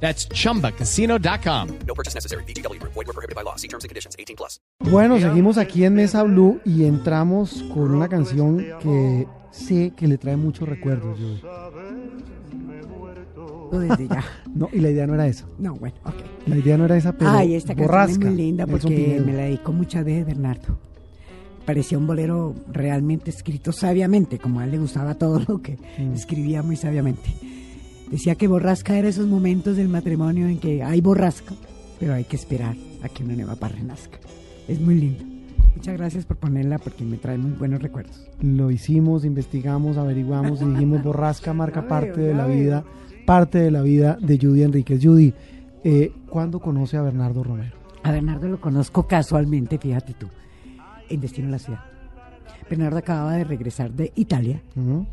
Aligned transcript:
That's 0.00 0.28
chumbacasino.com. 0.28 1.68
No 1.86 1.94
purchase 1.94 2.14
necessary. 2.14 2.44
BGW. 2.44 2.78
Void 2.82 3.06
were 3.06 3.12
prohibited 3.14 3.34
by 3.34 3.42
law. 3.42 3.56
See 3.56 3.66
terms 3.68 3.84
and 3.84 3.88
conditions. 3.88 4.14
18 4.18 4.36
plus. 4.36 4.60
Bueno, 4.90 5.18
seguimos 5.18 5.56
aquí 5.58 5.84
en 5.84 5.94
Mesa 5.94 6.22
Blue 6.22 6.60
y 6.64 6.84
entramos 6.84 7.64
con 7.72 7.94
una 7.94 8.08
canción 8.08 8.58
que 8.82 9.26
sé 9.50 9.92
que 9.96 10.06
le 10.06 10.18
trae 10.18 10.36
muchos 10.36 10.68
recuerdos. 10.68 11.18
Todo 13.70 13.80
desde 13.80 14.06
ya. 14.08 14.24
No, 14.54 14.68
y 14.72 14.78
la 14.80 14.90
idea 14.90 15.06
no 15.06 15.14
era 15.14 15.26
esa. 15.26 15.44
No, 15.58 15.74
bueno, 15.74 15.96
ok. 16.04 16.14
La 16.46 16.56
idea 16.56 16.78
no 16.78 16.84
era 16.84 16.96
esa, 16.96 17.12
pero 17.12 17.30
Ay, 17.30 17.54
esta 17.54 17.68
canción 17.74 17.86
borrasca. 17.88 18.12
es 18.12 18.18
muy 18.34 18.36
linda 18.36 18.66
porque 18.66 19.20
me 19.24 19.32
la 19.32 19.42
dedicó 19.44 19.72
muchas 19.72 20.04
veces 20.04 20.24
Bernardo. 20.26 20.78
Parecía 21.64 21.98
un 21.98 22.06
bolero 22.06 22.54
realmente 22.72 23.30
escrito 23.30 23.72
sabiamente, 23.72 24.38
como 24.38 24.60
a 24.60 24.64
él 24.64 24.70
le 24.70 24.78
gustaba 24.78 25.14
todo 25.16 25.40
lo 25.48 25.60
que 25.60 25.78
Mm. 25.98 26.12
escribía 26.14 26.62
muy 26.62 26.76
sabiamente. 26.76 27.28
Decía 28.10 28.34
que 28.36 28.46
borrasca 28.48 28.96
era 28.96 29.08
esos 29.08 29.26
momentos 29.26 29.76
del 29.76 29.88
matrimonio 29.88 30.46
en 30.48 30.58
que 30.58 30.82
hay 30.82 31.00
borrasca, 31.00 31.54
pero 31.98 32.14
hay 32.14 32.24
que 32.24 32.36
esperar 32.36 32.76
a 33.02 33.08
que 33.08 33.24
una 33.24 33.34
nueva 33.34 33.56
par 33.56 33.72
renazca. 33.72 34.18
Es 34.68 34.80
muy 34.80 34.94
lindo. 34.94 35.24
Muchas 35.74 35.96
gracias 35.96 36.24
por 36.24 36.36
ponerla 36.38 36.78
porque 36.78 37.04
me 37.04 37.16
trae 37.18 37.36
muy 37.36 37.52
buenos 37.52 37.82
recuerdos. 37.82 38.26
Lo 38.40 38.70
hicimos, 38.70 39.24
investigamos, 39.24 39.96
averiguamos 39.98 40.62
y 40.62 40.66
dijimos 40.66 41.02
borrasca 41.02 41.52
marca 41.54 41.86
parte 41.88 42.12
veo, 42.12 42.28
de 42.28 42.34
la 42.34 42.46
veo. 42.46 42.56
vida, 42.56 42.84
parte 43.26 43.58
de 43.58 43.70
la 43.70 43.82
vida 43.82 44.16
de 44.20 44.38
Judy 44.38 44.62
Enríquez. 44.62 45.00
Judy, 45.04 45.34
eh, 45.84 46.12
¿cuándo 46.30 46.60
conoce 46.60 46.96
a 46.96 47.02
Bernardo 47.02 47.42
Romero? 47.44 47.74
A 48.02 48.12
Bernardo 48.12 48.48
lo 48.48 48.60
conozco 48.60 49.06
casualmente, 49.06 49.78
fíjate 49.78 50.14
tú, 50.14 50.28
en 51.08 51.20
Destino 51.20 51.48
a 51.48 51.50
la 51.50 51.58
Ciudad. 51.58 51.80
Bernardo 52.70 52.98
acababa 52.98 53.34
de 53.34 53.44
regresar 53.44 53.92
de 53.92 54.12
Italia 54.16 54.60
Ujú. 54.76 55.06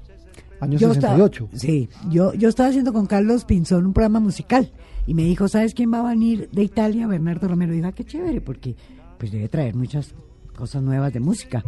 Año 0.59 0.77
Yo 0.77 0.91
estaba- 0.91 1.15
68. 1.15 1.49
sí, 1.53 1.89
yo, 2.09 2.33
yo 2.33 2.49
estaba 2.49 2.69
haciendo 2.69 2.93
con 2.93 3.05
Carlos 3.05 3.43
Pinzón 3.45 3.85
un 3.85 3.93
programa 3.93 4.19
musical 4.19 4.71
y 5.05 5.13
me 5.13 5.23
dijo, 5.23 5.47
¿sabes 5.47 5.73
quién 5.73 5.91
va 5.93 5.99
a 5.99 6.09
venir 6.09 6.49
de 6.51 6.63
Italia? 6.63 7.05
Bernardo 7.07 7.47
Romero. 7.49 7.73
Y 7.73 7.77
dije, 7.77 7.87
ah, 7.87 7.91
qué 7.91 8.05
chévere, 8.05 8.39
porque 8.41 8.75
pues 9.17 9.31
debe 9.31 9.49
traer 9.49 9.75
muchas 9.75 10.13
cosas 10.55 10.81
nuevas 10.81 11.11
de 11.13 11.19
música. 11.19 11.63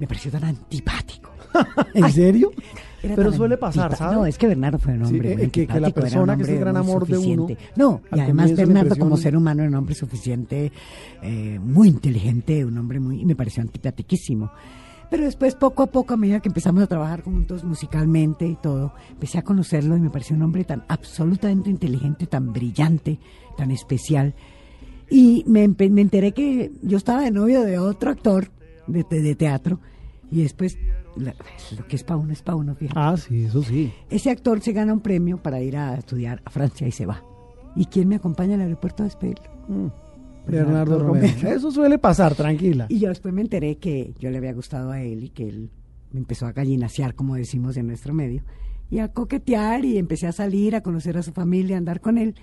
Me 0.00 0.06
pareció 0.06 0.30
tan 0.30 0.44
antipático. 0.44 1.30
¿En 1.94 2.10
serio? 2.12 2.50
Era 3.02 3.14
Pero 3.14 3.32
suele 3.32 3.56
pasar, 3.56 3.94
¿sabes? 3.96 4.16
No, 4.16 4.26
es 4.26 4.36
que 4.38 4.48
Bernardo 4.48 4.78
fue 4.80 4.94
un 4.94 5.06
Sí, 5.06 5.14
hombre 5.14 5.32
eh, 5.32 5.36
muy 5.36 5.50
que- 5.50 5.66
que 5.68 5.78
la 5.80 5.90
persona 5.90 6.36
que 6.36 6.42
es 6.42 6.48
el 6.48 6.58
gran 6.58 6.76
amor 6.76 7.06
de 7.06 7.16
uno, 7.16 7.42
suficiente. 7.46 7.58
No, 7.76 8.00
y 8.12 8.18
además 8.18 8.56
Bernardo 8.56 8.96
como 8.96 9.16
ser 9.16 9.36
humano 9.36 9.62
era 9.62 9.68
un 9.70 9.76
hombre 9.76 9.94
suficiente, 9.94 10.72
eh, 11.22 11.60
muy 11.62 11.88
inteligente, 11.88 12.64
un 12.64 12.76
hombre 12.76 12.98
muy... 12.98 13.20
y 13.20 13.24
me 13.24 13.36
pareció 13.36 13.62
antipatiquísimo. 13.62 14.50
Pero 15.10 15.24
después, 15.24 15.54
poco 15.54 15.82
a 15.82 15.86
poco, 15.86 16.14
a 16.14 16.16
medida 16.18 16.40
que 16.40 16.48
empezamos 16.48 16.82
a 16.82 16.86
trabajar 16.86 17.22
juntos 17.22 17.64
musicalmente 17.64 18.46
y 18.46 18.56
todo, 18.56 18.92
empecé 19.10 19.38
a 19.38 19.42
conocerlo 19.42 19.96
y 19.96 20.00
me 20.00 20.10
pareció 20.10 20.36
un 20.36 20.42
hombre 20.42 20.64
tan 20.64 20.84
absolutamente 20.88 21.70
inteligente, 21.70 22.26
tan 22.26 22.52
brillante, 22.52 23.18
tan 23.56 23.70
especial. 23.70 24.34
Y 25.10 25.44
me, 25.46 25.62
enteré 25.64 26.32
que 26.32 26.70
yo 26.82 26.98
estaba 26.98 27.22
de 27.22 27.30
novio 27.30 27.62
de 27.62 27.78
otro 27.78 28.10
actor 28.10 28.50
de, 28.86 29.04
de- 29.08 29.22
de 29.22 29.34
teatro 29.34 29.80
y 30.30 30.42
después, 30.42 30.76
la- 31.16 31.34
lo 31.78 31.86
que 31.88 31.96
es 31.96 32.04
para 32.04 32.18
uno 32.18 32.32
es 32.34 32.42
para 32.42 32.56
uno, 32.56 32.74
fíjate. 32.74 33.00
Ah, 33.00 33.16
sí, 33.16 33.44
eso 33.44 33.62
sí. 33.62 33.90
Ese 34.10 34.30
actor 34.30 34.60
se 34.60 34.72
gana 34.74 34.92
un 34.92 35.00
premio 35.00 35.38
para 35.38 35.62
ir 35.62 35.78
a 35.78 35.94
estudiar 35.94 36.42
a 36.44 36.50
Francia 36.50 36.86
y 36.86 36.92
se 36.92 37.06
va. 37.06 37.22
¿Y 37.74 37.86
quién 37.86 38.08
me 38.08 38.16
acompaña 38.16 38.56
al 38.56 38.60
aeropuerto 38.60 39.02
a 39.02 39.06
despedirlo? 39.06 39.48
Mm. 39.68 39.86
Bernardo 40.50 40.98
Bernardo 40.98 40.98
Romero. 40.98 41.34
Romero. 41.34 41.56
Eso 41.56 41.70
suele 41.70 41.98
pasar, 41.98 42.34
tranquila. 42.34 42.86
Y 42.88 42.98
yo 42.98 43.08
después 43.08 43.32
me 43.34 43.40
enteré 43.40 43.76
que 43.76 44.14
yo 44.18 44.30
le 44.30 44.38
había 44.38 44.52
gustado 44.52 44.90
a 44.90 45.02
él 45.02 45.24
y 45.24 45.30
que 45.30 45.48
él 45.48 45.70
me 46.12 46.20
empezó 46.20 46.46
a 46.46 46.52
gallinacear, 46.52 47.14
como 47.14 47.34
decimos 47.34 47.76
en 47.76 47.86
nuestro 47.86 48.14
medio, 48.14 48.42
y 48.90 49.00
a 49.00 49.08
coquetear 49.08 49.84
y 49.84 49.98
empecé 49.98 50.26
a 50.26 50.32
salir, 50.32 50.74
a 50.74 50.82
conocer 50.82 51.18
a 51.18 51.22
su 51.22 51.32
familia, 51.32 51.76
a 51.76 51.78
andar 51.78 52.00
con 52.00 52.18
él 52.18 52.34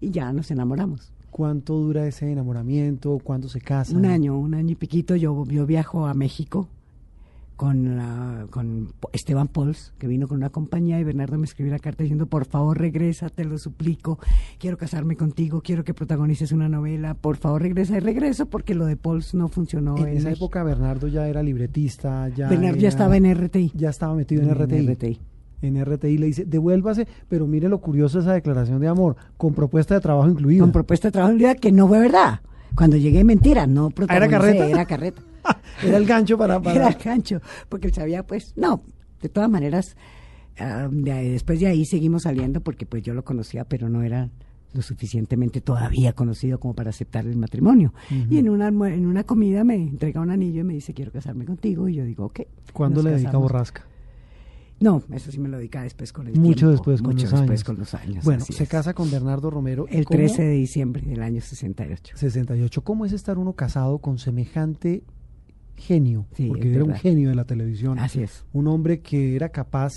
y 0.00 0.10
ya 0.10 0.32
nos 0.32 0.50
enamoramos. 0.50 1.12
¿Cuánto 1.30 1.74
dura 1.74 2.06
ese 2.06 2.30
enamoramiento? 2.30 3.18
¿Cuándo 3.22 3.48
se 3.48 3.60
casan? 3.60 3.96
Un 3.96 4.06
año, 4.06 4.38
un 4.38 4.54
año 4.54 4.72
y 4.72 4.74
piquito, 4.74 5.16
yo, 5.16 5.44
yo 5.46 5.66
viajo 5.66 6.06
a 6.06 6.14
México 6.14 6.68
con, 7.62 7.96
la- 7.96 8.46
con 8.50 8.88
Esteban 9.12 9.46
Pols, 9.46 9.92
que 9.96 10.08
vino 10.08 10.26
con 10.26 10.38
una 10.38 10.50
compañía, 10.50 10.98
y 10.98 11.04
Bernardo 11.04 11.38
me 11.38 11.44
escribió 11.44 11.70
la 11.72 11.78
carta 11.78 12.02
diciendo, 12.02 12.26
por 12.26 12.44
favor 12.44 12.76
regresa, 12.76 13.28
te 13.28 13.44
lo 13.44 13.56
suplico, 13.56 14.18
quiero 14.58 14.76
casarme 14.76 15.14
contigo, 15.14 15.60
quiero 15.62 15.84
que 15.84 15.94
protagonices 15.94 16.50
una 16.50 16.68
novela, 16.68 17.14
por 17.14 17.36
favor 17.36 17.62
regresa, 17.62 17.96
y 17.96 18.00
regreso 18.00 18.46
porque 18.46 18.74
lo 18.74 18.84
de 18.84 18.96
Pols 18.96 19.34
no 19.34 19.46
funcionó. 19.46 19.96
En 19.96 20.08
esa 20.08 20.30
México. 20.30 20.46
época 20.46 20.64
Bernardo 20.64 21.06
ya 21.06 21.28
era 21.28 21.40
libretista, 21.40 22.28
ya 22.30 22.48
Bernardo 22.48 22.78
ya 22.80 22.88
estaba 22.88 23.16
en 23.16 23.32
RTI. 23.32 23.70
ya 23.76 23.90
estaba 23.90 24.16
metido 24.16 24.42
en, 24.42 24.50
RTI. 24.52 24.88
RTI. 24.88 25.20
En 25.62 25.84
RTI 25.84 26.18
le 26.18 26.26
dice, 26.26 26.44
devuélvase, 26.44 27.06
pero 27.28 27.46
mire 27.46 27.68
lo 27.68 27.80
curioso 27.80 28.18
de 28.18 28.24
esa 28.24 28.32
declaración 28.32 28.80
de 28.80 28.88
amor, 28.88 29.14
con 29.36 29.54
propuesta 29.54 29.94
de 29.94 30.00
trabajo 30.00 30.28
incluida. 30.28 30.62
Con 30.62 30.72
propuesta 30.72 31.06
de 31.08 31.12
trabajo 31.12 31.32
en 31.34 31.38
realidad 31.38 31.60
que 31.60 31.70
no 31.70 31.86
fue 31.86 32.00
verdad. 32.00 32.40
Cuando 32.74 32.96
llegué, 32.96 33.22
mentira, 33.24 33.66
no 33.66 33.90
protagonicé, 33.90 34.30
carreta? 34.38 34.66
Era 34.68 34.86
carreta. 34.86 35.22
Era 35.82 35.96
el 35.96 36.06
gancho 36.06 36.38
para... 36.38 36.60
para- 36.60 36.76
Era 36.76 36.88
el 36.88 36.94
gancho, 37.02 37.40
porque 37.68 37.88
él 37.88 37.94
sabía, 37.94 38.22
pues, 38.26 38.52
no, 38.56 38.82
de 39.20 39.28
todas 39.28 39.50
maneras, 39.50 39.96
de 40.90 41.12
ahí- 41.12 41.30
después 41.30 41.60
de 41.60 41.66
ahí 41.66 41.84
seguimos 41.84 42.22
saliendo 42.22 42.60
porque 42.60 42.86
pues 42.86 43.02
yo 43.02 43.14
lo 43.14 43.24
conocía, 43.24 43.64
pero 43.64 43.88
no 43.88 44.02
era 44.02 44.28
lo 44.74 44.80
suficientemente 44.82 45.60
todavía 45.60 46.12
conocido 46.14 46.58
como 46.60 46.74
para 46.74 46.90
aceptar 46.90 47.26
el 47.26 47.36
matrimonio. 47.36 47.92
Y 48.30 48.38
en 48.38 48.48
una, 48.48 48.68
en 48.68 49.06
una 49.06 49.24
comida 49.24 49.64
me 49.64 49.74
entrega 49.74 50.20
un 50.20 50.30
anillo 50.30 50.60
y 50.60 50.64
me 50.64 50.74
dice, 50.74 50.94
quiero 50.94 51.12
casarme 51.12 51.44
contigo, 51.44 51.88
y 51.88 51.94
yo 51.96 52.04
digo, 52.04 52.26
ok. 52.26 52.40
¿Cuándo 52.72 53.02
le 53.02 53.10
dedica. 53.10 53.32
Borrasca? 53.38 53.82
No, 54.82 55.02
eso 55.12 55.30
sí 55.30 55.38
me 55.38 55.48
lo 55.48 55.58
dedica 55.58 55.82
después 55.82 56.12
con 56.12 56.26
el 56.26 56.34
Mucho 56.36 56.54
tiempo, 56.66 56.70
después, 56.72 57.00
con 57.02 57.10
mucho 57.14 57.22
los 57.24 57.30
después 57.32 57.50
años. 57.50 57.64
con 57.64 57.78
los 57.78 57.94
años. 57.94 58.24
Bueno, 58.24 58.44
se 58.44 58.62
es. 58.64 58.68
casa 58.68 58.94
con 58.94 59.10
Bernardo 59.10 59.48
Romero. 59.50 59.86
El 59.88 60.04
¿Cómo- 60.04 60.18
13 60.18 60.42
de 60.42 60.52
diciembre 60.54 61.02
del 61.02 61.22
año 61.22 61.40
68. 61.40 62.16
68. 62.16 62.82
¿Cómo 62.82 63.06
es 63.06 63.12
estar 63.12 63.38
uno 63.38 63.52
casado 63.54 63.98
con 63.98 64.18
semejante 64.18 65.04
genio? 65.76 66.26
Sí, 66.36 66.48
Porque 66.48 66.74
era 66.74 66.84
un 66.84 66.94
genio 66.94 67.28
de 67.28 67.34
la 67.34 67.44
televisión. 67.44 67.98
Así 67.98 68.22
es. 68.22 68.44
Un 68.52 68.66
hombre 68.68 69.00
que 69.00 69.36
era 69.36 69.50
capaz 69.50 69.92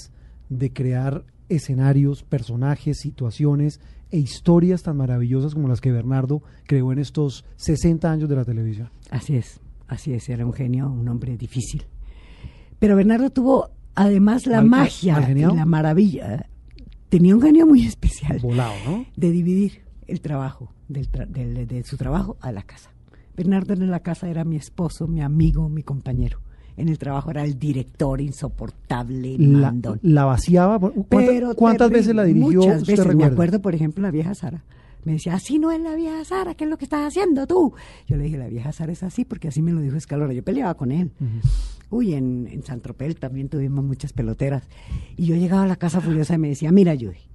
de 0.49 0.71
crear 0.71 1.25
escenarios, 1.49 2.23
personajes, 2.23 2.97
situaciones 2.99 3.79
e 4.11 4.17
historias 4.19 4.83
tan 4.83 4.97
maravillosas 4.97 5.53
como 5.53 5.67
las 5.67 5.81
que 5.81 5.91
Bernardo 5.91 6.41
creó 6.65 6.91
en 6.91 6.99
estos 6.99 7.43
60 7.55 8.11
años 8.11 8.29
de 8.29 8.35
la 8.35 8.45
televisión. 8.45 8.89
Así 9.09 9.35
es, 9.35 9.59
así 9.87 10.13
es, 10.13 10.27
era 10.29 10.45
un 10.45 10.53
genio, 10.53 10.89
un 10.89 11.07
hombre 11.07 11.37
difícil. 11.37 11.85
Pero 12.79 12.95
Bernardo 12.95 13.29
tuvo 13.29 13.69
además 13.95 14.45
la 14.47 14.61
¿Mal- 14.61 14.81
magia 14.81 15.29
y 15.31 15.35
la 15.41 15.65
maravilla. 15.65 16.47
Tenía 17.09 17.35
un 17.35 17.41
genio 17.41 17.65
muy 17.65 17.85
especial 17.85 18.39
Volado, 18.39 18.73
¿no? 18.85 19.05
de 19.15 19.31
dividir 19.31 19.81
el 20.07 20.21
trabajo, 20.21 20.73
del 20.89 21.09
tra- 21.11 21.27
del- 21.27 21.65
de 21.67 21.83
su 21.83 21.97
trabajo 21.97 22.37
a 22.41 22.51
la 22.51 22.63
casa. 22.63 22.91
Bernardo 23.35 23.73
en 23.73 23.89
la 23.91 23.99
casa 24.01 24.29
era 24.29 24.43
mi 24.45 24.55
esposo, 24.55 25.07
mi 25.07 25.21
amigo, 25.21 25.67
mi 25.69 25.83
compañero. 25.83 26.39
En 26.77 26.89
el 26.89 26.97
trabajo 26.97 27.31
era 27.31 27.43
el 27.45 27.57
director 27.57 28.19
insoportable, 28.21 29.37
La, 29.37 29.59
mandón. 29.71 29.99
la 30.03 30.25
vaciaba. 30.25 30.77
¿Cuánta- 30.79 31.07
Pero 31.09 31.55
¿Cuántas 31.55 31.89
veces 31.89 32.13
la 32.15 32.23
dirigió? 32.23 32.61
Muchas 32.61 32.81
usted 32.81 32.97
veces. 32.97 33.15
Me 33.15 33.23
acuerdo, 33.25 33.61
por 33.61 33.75
ejemplo, 33.75 34.01
la 34.01 34.11
vieja 34.11 34.33
Sara. 34.35 34.63
Me 35.05 35.13
decía, 35.13 35.35
así 35.35 35.59
no 35.59 35.71
es 35.71 35.79
la 35.79 35.95
vieja 35.95 36.25
Sara, 36.25 36.55
¿qué 36.55 36.63
es 36.65 36.69
lo 36.69 36.77
que 36.77 36.85
estás 36.85 37.07
haciendo 37.07 37.47
tú? 37.47 37.73
Yo 38.07 38.17
le 38.17 38.23
dije, 38.25 38.37
la 38.37 38.47
vieja 38.47 38.71
Sara 38.73 38.91
es 38.91 39.03
así, 39.03 39.23
porque 39.23 39.47
así 39.47 39.61
me 39.61 39.71
lo 39.71 39.79
dijo 39.79 39.95
Escalora. 39.95 40.33
Yo 40.33 40.43
peleaba 40.43 40.73
con 40.73 40.91
él. 40.91 41.11
Uy, 41.91 42.13
en, 42.15 42.47
en 42.51 42.63
San 42.63 42.81
Tropez 42.81 43.15
también 43.17 43.47
tuvimos 43.47 43.85
muchas 43.85 44.11
peloteras. 44.13 44.67
Y 45.15 45.27
yo 45.27 45.35
llegaba 45.35 45.63
a 45.63 45.67
la 45.67 45.75
casa 45.75 46.01
furiosa 46.01 46.33
y 46.33 46.37
me 46.39 46.49
decía, 46.49 46.71
mira, 46.71 46.93
Judy, 46.95 47.29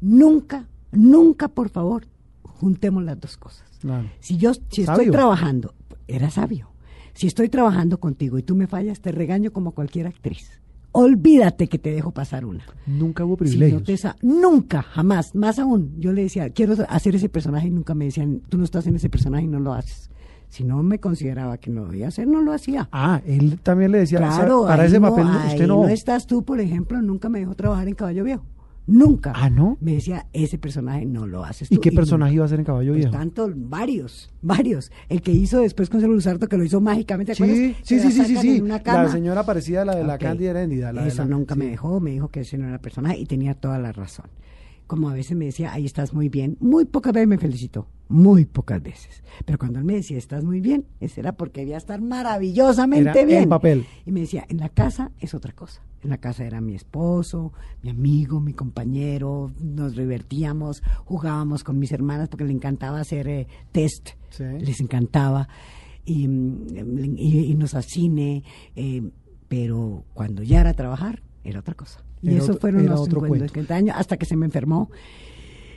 nunca, 0.00 0.68
nunca, 0.92 1.48
por 1.48 1.70
favor, 1.70 2.06
juntemos 2.42 3.04
las 3.04 3.20
dos 3.20 3.36
cosas. 3.36 3.66
Claro. 3.80 4.10
Si 4.18 4.36
yo 4.36 4.52
si 4.54 4.84
Sabio. 4.84 5.02
estoy 5.02 5.12
trabajando, 5.12 5.74
era 6.08 6.30
sabio. 6.30 6.70
Si 7.14 7.26
estoy 7.26 7.48
trabajando 7.48 7.98
contigo 8.00 8.38
y 8.38 8.42
tú 8.42 8.54
me 8.54 8.66
fallas, 8.66 9.00
te 9.00 9.12
regaño 9.12 9.52
como 9.52 9.72
cualquier 9.72 10.06
actriz. 10.06 10.60
Olvídate 10.92 11.68
que 11.68 11.78
te 11.78 11.92
dejo 11.92 12.10
pasar 12.10 12.44
una. 12.44 12.64
Nunca 12.86 13.24
hubo 13.24 13.34
Si 13.34 13.44
privilegios. 13.44 13.80
no 13.82 13.86
te 13.86 13.96
sa- 13.96 14.16
nunca, 14.22 14.82
jamás, 14.82 15.34
más 15.34 15.58
aún. 15.58 15.94
Yo 15.98 16.12
le 16.12 16.22
decía, 16.22 16.50
quiero 16.50 16.74
hacer 16.88 17.14
ese 17.14 17.28
personaje 17.28 17.68
y 17.68 17.70
nunca 17.70 17.94
me 17.94 18.06
decían, 18.06 18.40
tú 18.48 18.58
no 18.58 18.64
estás 18.64 18.86
en 18.88 18.96
ese 18.96 19.08
personaje 19.08 19.44
y 19.44 19.48
no 19.48 19.60
lo 19.60 19.72
haces. 19.72 20.10
Si 20.48 20.64
no 20.64 20.82
me 20.82 20.98
consideraba 20.98 21.58
que 21.58 21.70
no 21.70 21.82
lo 21.84 21.90
debía 21.92 22.08
hacer, 22.08 22.26
no 22.26 22.42
lo 22.42 22.52
hacía. 22.52 22.88
Ah, 22.90 23.20
él 23.24 23.60
también 23.62 23.92
le 23.92 23.98
decía, 23.98 24.18
Claro, 24.18 24.64
para 24.64 24.84
ese 24.84 24.98
no- 24.98 25.10
papel 25.10 25.26
usted 25.26 25.66
no. 25.68 25.82
no 25.84 25.88
estás 25.88 26.26
tú, 26.26 26.42
por 26.44 26.58
ejemplo, 26.60 27.00
nunca 27.00 27.28
me 27.28 27.38
dejó 27.38 27.54
trabajar 27.54 27.86
en 27.86 27.94
Caballo 27.94 28.24
Viejo. 28.24 28.42
Nunca. 28.86 29.32
Ah, 29.34 29.50
¿no? 29.50 29.76
Me 29.80 29.94
decía, 29.94 30.26
ese 30.32 30.58
personaje 30.58 31.06
no 31.06 31.26
lo 31.26 31.44
haces 31.44 31.70
¿Y 31.70 31.76
tú. 31.76 31.80
qué 31.80 31.92
personaje 31.92 32.34
iba 32.34 32.44
a 32.44 32.48
ser 32.48 32.58
en 32.58 32.64
Caballo 32.64 32.92
Pues 32.92 33.04
Viejo? 33.04 33.12
tanto, 33.16 33.50
varios, 33.54 34.30
varios. 34.42 34.90
El 35.08 35.22
que 35.22 35.32
hizo 35.32 35.60
después 35.60 35.88
con 35.90 36.02
Luzardo, 36.02 36.48
que 36.48 36.56
lo 36.56 36.64
hizo 36.64 36.80
mágicamente, 36.80 37.34
¿te 37.34 37.44
Sí, 37.44 37.74
sí, 37.82 38.00
sí, 38.00 38.10
sí, 38.24 38.36
sí. 38.36 38.60
La 38.84 39.08
señora 39.08 39.44
parecida 39.44 39.82
a 39.82 39.84
la 39.84 39.94
de 39.96 40.04
la 40.04 40.14
Ok. 40.14 40.20
Cándida 40.20 40.50
Heréndida. 40.50 40.92
La 40.92 41.02
de 41.02 41.08
Eso 41.08 41.22
la- 41.22 41.28
nunca 41.28 41.54
me 41.54 41.66
dejó, 41.66 42.00
me 42.00 42.10
dijo 42.12 42.28
que 42.28 42.40
ese 42.40 42.58
no 42.58 42.66
era 42.68 42.80
personaje 42.80 43.18
y 43.18 43.26
tenía 43.26 43.54
toda 43.54 43.78
la 43.78 43.92
razón. 43.92 44.26
Como 44.86 45.08
a 45.08 45.14
veces 45.14 45.36
me 45.36 45.44
decía, 45.44 45.72
ahí 45.72 45.86
estás 45.86 46.12
muy 46.12 46.28
bien, 46.28 46.56
muy 46.60 46.84
pocas 46.84 47.12
veces 47.12 47.28
me 47.28 47.38
felicitó, 47.38 47.86
muy 48.10 48.44
pocas 48.44 48.82
veces. 48.82 49.22
Pero 49.46 49.56
cuando 49.58 49.78
él 49.78 49.84
me 49.84 49.94
decía, 49.94 50.18
estás 50.18 50.44
muy 50.44 50.60
bien, 50.60 50.84
ese 51.00 51.20
era 51.20 51.32
porque 51.32 51.60
debía 51.60 51.76
estar 51.78 52.00
maravillosamente 52.02 53.10
Era 53.10 53.24
bien. 53.24 53.42
en 53.44 53.48
papel. 53.48 53.86
Y 54.04 54.12
me 54.12 54.20
decía, 54.20 54.44
en 54.48 54.58
la 54.58 54.68
casa 54.68 55.12
es 55.20 55.32
otra 55.34 55.52
cosa. 55.52 55.80
En 56.02 56.10
la 56.10 56.18
casa 56.18 56.44
era 56.44 56.60
mi 56.60 56.74
esposo, 56.74 57.52
mi 57.82 57.90
amigo, 57.90 58.40
mi 58.40 58.52
compañero, 58.52 59.52
nos 59.60 59.94
divertíamos, 59.96 60.82
jugábamos 61.04 61.62
con 61.64 61.78
mis 61.78 61.92
hermanas 61.92 62.28
porque 62.28 62.44
le 62.44 62.52
encantaba 62.52 63.00
hacer 63.00 63.28
eh, 63.28 63.46
test, 63.72 64.10
Sí. 64.30 64.44
les 64.60 64.80
encantaba, 64.80 65.48
y, 66.04 66.26
mm, 66.28 67.16
y 67.16 67.38
irnos 67.50 67.74
al 67.74 67.84
cine, 67.84 68.42
eh, 68.76 69.02
pero 69.48 70.04
cuando 70.14 70.42
ya 70.42 70.60
era 70.60 70.72
trabajar, 70.74 71.22
era 71.44 71.60
otra 71.60 71.74
cosa. 71.74 72.02
Y 72.22 72.28
Era 72.28 72.38
eso 72.38 72.52
otro- 72.52 72.60
fueron 72.60 72.86
los 72.86 73.00
otro 73.00 73.20
50, 73.20 73.28
cuento. 73.28 73.46
50 73.54 73.74
años, 73.74 73.96
hasta 73.98 74.16
que 74.16 74.26
se 74.26 74.36
me 74.36 74.46
enfermó. 74.46 74.90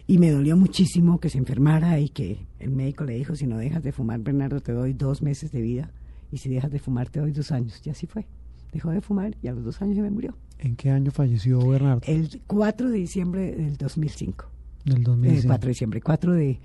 Y 0.05 0.17
me 0.17 0.31
dolió 0.31 0.57
muchísimo 0.57 1.19
que 1.19 1.29
se 1.29 1.37
enfermara 1.37 1.99
y 1.99 2.09
que 2.09 2.45
el 2.59 2.71
médico 2.71 3.05
le 3.05 3.13
dijo, 3.15 3.35
si 3.35 3.47
no 3.47 3.57
dejas 3.57 3.83
de 3.83 3.91
fumar, 3.93 4.19
Bernardo, 4.19 4.59
te 4.59 4.73
doy 4.73 4.93
dos 4.93 5.21
meses 5.21 5.51
de 5.51 5.61
vida. 5.61 5.91
Y 6.31 6.37
si 6.39 6.49
dejas 6.49 6.71
de 6.71 6.79
fumar, 6.79 7.09
te 7.09 7.19
doy 7.19 7.31
dos 7.31 7.51
años. 7.51 7.79
Y 7.85 7.89
así 7.89 8.05
fue. 8.07 8.25
Dejó 8.73 8.89
de 8.91 9.01
fumar 9.01 9.37
y 9.41 9.47
a 9.47 9.53
los 9.53 9.63
dos 9.63 9.81
años 9.81 9.95
se 9.95 10.01
me 10.01 10.09
murió. 10.11 10.35
¿En 10.59 10.75
qué 10.75 10.89
año 10.89 11.11
falleció 11.11 11.59
Bernardo? 11.65 12.01
El 12.05 12.41
4 12.47 12.89
de 12.89 12.97
diciembre 12.97 13.55
del 13.55 13.77
2005. 13.77 14.45
Del 14.83 14.97
Eh, 14.97 15.03
2005. 15.03 15.47
4 15.47 15.65
de 15.67 15.69
diciembre, 15.69 16.01
4 16.01 16.33
de, 16.33 16.59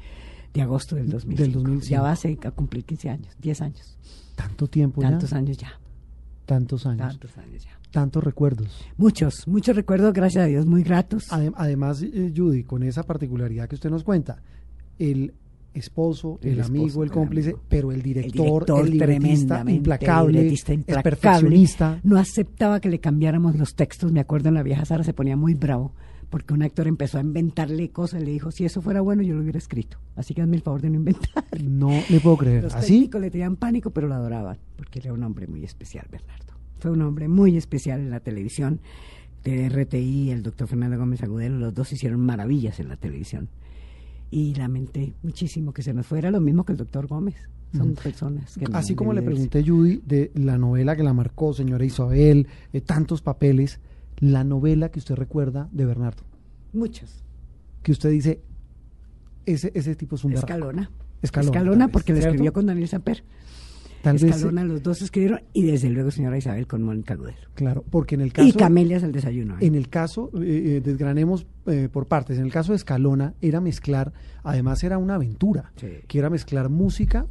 de 0.54 0.62
agosto 0.62 0.96
del 0.96 1.08
2005. 1.10 1.42
Del 1.42 1.52
2005. 1.52 1.90
Ya 1.90 2.02
va 2.02 2.10
a, 2.12 2.16
ser- 2.16 2.38
a 2.44 2.50
cumplir 2.50 2.84
15 2.84 3.10
años, 3.10 3.36
10 3.40 3.60
años. 3.60 3.96
Tanto 4.34 4.66
tiempo 4.68 5.00
Tantos 5.00 5.30
ya. 5.30 5.36
años 5.36 5.56
ya. 5.58 5.72
Tantos 6.46 6.86
años. 6.86 7.06
Tantos 7.08 7.36
años 7.38 7.62
ya. 7.64 7.77
Tantos 7.90 8.22
recuerdos. 8.22 8.84
Muchos, 8.96 9.48
muchos 9.48 9.74
recuerdos, 9.74 10.12
gracias 10.12 10.44
a 10.44 10.46
Dios, 10.46 10.66
muy 10.66 10.82
gratos. 10.82 11.28
Adem- 11.30 11.54
Además, 11.56 12.02
eh, 12.02 12.32
Judy, 12.36 12.64
con 12.64 12.82
esa 12.82 13.02
particularidad 13.02 13.68
que 13.68 13.76
usted 13.76 13.90
nos 13.90 14.04
cuenta, 14.04 14.42
el 14.98 15.32
esposo, 15.74 16.38
el, 16.42 16.50
El 16.52 16.60
esposo, 16.60 16.78
amigo, 16.80 17.02
el 17.02 17.08
el 17.08 17.14
cómplice, 17.14 17.48
amigo. 17.50 17.64
pero 17.68 17.92
el 17.92 18.02
director, 18.02 18.34
el, 18.34 18.42
director 18.44 18.88
libretista 18.88 19.06
tremendamente, 19.06 19.72
implacable, 19.76 20.40
el 20.40 20.84
el 20.86 21.02
perfeccionista. 21.02 22.00
No 22.02 22.18
aceptaba 22.18 22.80
que 22.80 22.88
le 22.90 22.98
cambiáramos 23.00 23.56
los 23.56 23.74
textos. 23.74 24.12
Me 24.12 24.20
acuerdo 24.20 24.48
en 24.48 24.54
la 24.56 24.62
vieja 24.62 24.84
Sara 24.84 25.04
se 25.04 25.12
ponía 25.14 25.36
muy 25.36 25.54
bravo 25.54 25.92
porque 26.30 26.52
un 26.52 26.62
actor 26.62 26.86
empezó 26.88 27.16
a 27.16 27.22
inventarle 27.22 27.88
cosas 27.90 28.20
y 28.20 28.26
le 28.26 28.32
dijo, 28.32 28.50
si 28.50 28.64
eso 28.66 28.82
fuera 28.82 29.00
bueno, 29.00 29.22
yo 29.22 29.34
lo 29.34 29.40
hubiera 29.40 29.58
escrito. 29.58 29.96
Así 30.14 30.34
que 30.34 30.42
hazme 30.42 30.56
el 30.56 30.62
favor 30.62 30.82
de 30.82 30.90
no 30.90 30.96
inventar. 30.96 31.44
No 31.62 31.90
le 32.10 32.20
puedo 32.20 32.36
creer. 32.36 32.64
Los 32.64 32.74
¿Así? 32.74 33.08
le 33.18 33.30
tenían 33.30 33.56
pánico, 33.56 33.90
pero 33.90 34.08
lo 34.08 34.14
adoraban, 34.14 34.58
porque 34.76 34.98
era 34.98 35.12
un 35.14 35.22
hombre 35.22 35.46
muy 35.46 35.64
especial, 35.64 36.06
Bernardo. 36.10 36.57
Fue 36.78 36.90
un 36.90 37.02
hombre 37.02 37.28
muy 37.28 37.56
especial 37.56 38.00
en 38.00 38.10
la 38.10 38.20
televisión. 38.20 38.80
De 39.44 39.68
RTI, 39.68 40.30
el 40.30 40.42
doctor 40.42 40.68
Fernando 40.68 40.98
Gómez 40.98 41.22
Agudelo, 41.22 41.58
los 41.58 41.74
dos 41.74 41.92
hicieron 41.92 42.20
maravillas 42.20 42.80
en 42.80 42.88
la 42.88 42.96
televisión. 42.96 43.48
Y 44.30 44.54
lamenté 44.54 45.14
muchísimo 45.22 45.72
que 45.72 45.82
se 45.82 45.94
nos 45.94 46.06
fuera, 46.06 46.30
lo 46.30 46.40
mismo 46.40 46.64
que 46.64 46.72
el 46.72 46.78
doctor 46.78 47.06
Gómez. 47.06 47.36
Son 47.76 47.94
personas 47.94 48.56
que 48.56 48.64
no 48.64 48.76
Así 48.76 48.94
como 48.94 49.12
le 49.12 49.22
pregunté, 49.22 49.62
Judy, 49.62 50.02
de 50.04 50.30
la 50.34 50.56
novela 50.56 50.96
que 50.96 51.02
la 51.02 51.12
marcó, 51.12 51.52
señora 51.52 51.84
Isabel, 51.84 52.46
eh, 52.72 52.80
tantos 52.80 53.20
papeles, 53.20 53.78
la 54.20 54.42
novela 54.42 54.90
que 54.90 54.98
usted 54.98 55.14
recuerda 55.14 55.68
de 55.70 55.84
Bernardo, 55.84 56.22
Muchos. 56.72 57.22
que 57.82 57.92
usted 57.92 58.10
dice, 58.10 58.40
ese, 59.44 59.70
ese 59.74 59.94
tipo 59.96 60.16
es 60.16 60.24
un 60.24 60.30
berraco. 60.32 60.46
Escalona. 60.46 60.90
Escalona, 61.20 61.58
Escalona, 61.58 61.88
porque 61.88 62.12
¿cierto? 62.12 62.30
escribió 62.30 62.52
con 62.52 62.66
Daniel 62.66 62.88
Samper. 62.88 63.22
Tal 64.02 64.14
vez, 64.14 64.24
Escalona, 64.24 64.64
los 64.64 64.82
dos 64.82 65.02
escribieron, 65.02 65.40
y 65.52 65.64
desde 65.66 65.90
luego 65.90 66.10
señora 66.10 66.38
Isabel 66.38 66.66
con 66.66 66.82
Mónica 66.82 67.14
Agudelo. 67.14 67.36
claro, 67.54 67.84
porque 67.90 68.14
en 68.14 68.20
el 68.22 68.28
Y 68.28 68.30
caso... 68.30 68.58
Camelias 68.58 69.02
el 69.02 69.12
desayuno. 69.12 69.54
¿eh? 69.54 69.66
En 69.66 69.74
el 69.74 69.88
caso, 69.88 70.30
eh, 70.40 70.76
eh, 70.76 70.80
desgranemos 70.84 71.46
eh, 71.66 71.88
por 71.92 72.06
partes, 72.06 72.38
en 72.38 72.44
el 72.44 72.52
caso 72.52 72.72
de 72.72 72.76
Escalona 72.76 73.34
era 73.40 73.60
mezclar, 73.60 74.12
además 74.44 74.82
era 74.84 74.98
una 74.98 75.16
aventura, 75.16 75.72
Sí. 75.76 75.88
que 76.06 76.18
era 76.18 76.30
mezclar 76.30 76.68
música, 76.68 77.26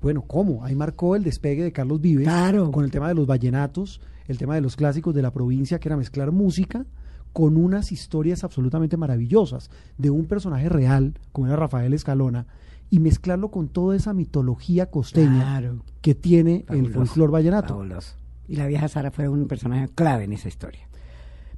bueno, 0.00 0.22
¿cómo? 0.22 0.64
Ahí 0.64 0.74
marcó 0.76 1.16
el 1.16 1.24
despegue 1.24 1.62
de 1.64 1.72
Carlos 1.72 2.00
Vives 2.00 2.24
Claro. 2.24 2.70
con 2.70 2.84
el 2.84 2.90
tema 2.90 3.08
de 3.08 3.14
los 3.14 3.26
vallenatos, 3.26 4.00
el 4.28 4.38
tema 4.38 4.54
de 4.54 4.60
los 4.60 4.76
clásicos 4.76 5.14
de 5.14 5.22
la 5.22 5.32
provincia, 5.32 5.78
que 5.80 5.88
era 5.88 5.96
mezclar 5.96 6.30
música 6.32 6.86
con 7.32 7.56
unas 7.56 7.92
historias 7.92 8.44
absolutamente 8.44 8.96
maravillosas 8.96 9.70
de 9.98 10.10
un 10.10 10.26
personaje 10.26 10.68
real, 10.68 11.14
como 11.32 11.46
era 11.48 11.56
Rafael 11.56 11.94
Escalona, 11.94 12.46
y 12.92 13.00
mezclarlo 13.00 13.50
con 13.50 13.68
toda 13.68 13.96
esa 13.96 14.12
mitología 14.12 14.90
costeña 14.90 15.40
Claro. 15.40 15.82
que 16.02 16.14
tiene 16.14 16.66
el 16.68 16.92
folclor 16.92 17.30
vallenato. 17.30 17.68
fabuloso. 17.74 18.14
Y 18.46 18.56
la 18.56 18.66
vieja 18.66 18.86
Sara 18.86 19.10
fue 19.10 19.28
un 19.30 19.48
personaje 19.48 19.88
clave 19.94 20.24
en 20.24 20.34
esa 20.34 20.48
historia. 20.48 20.86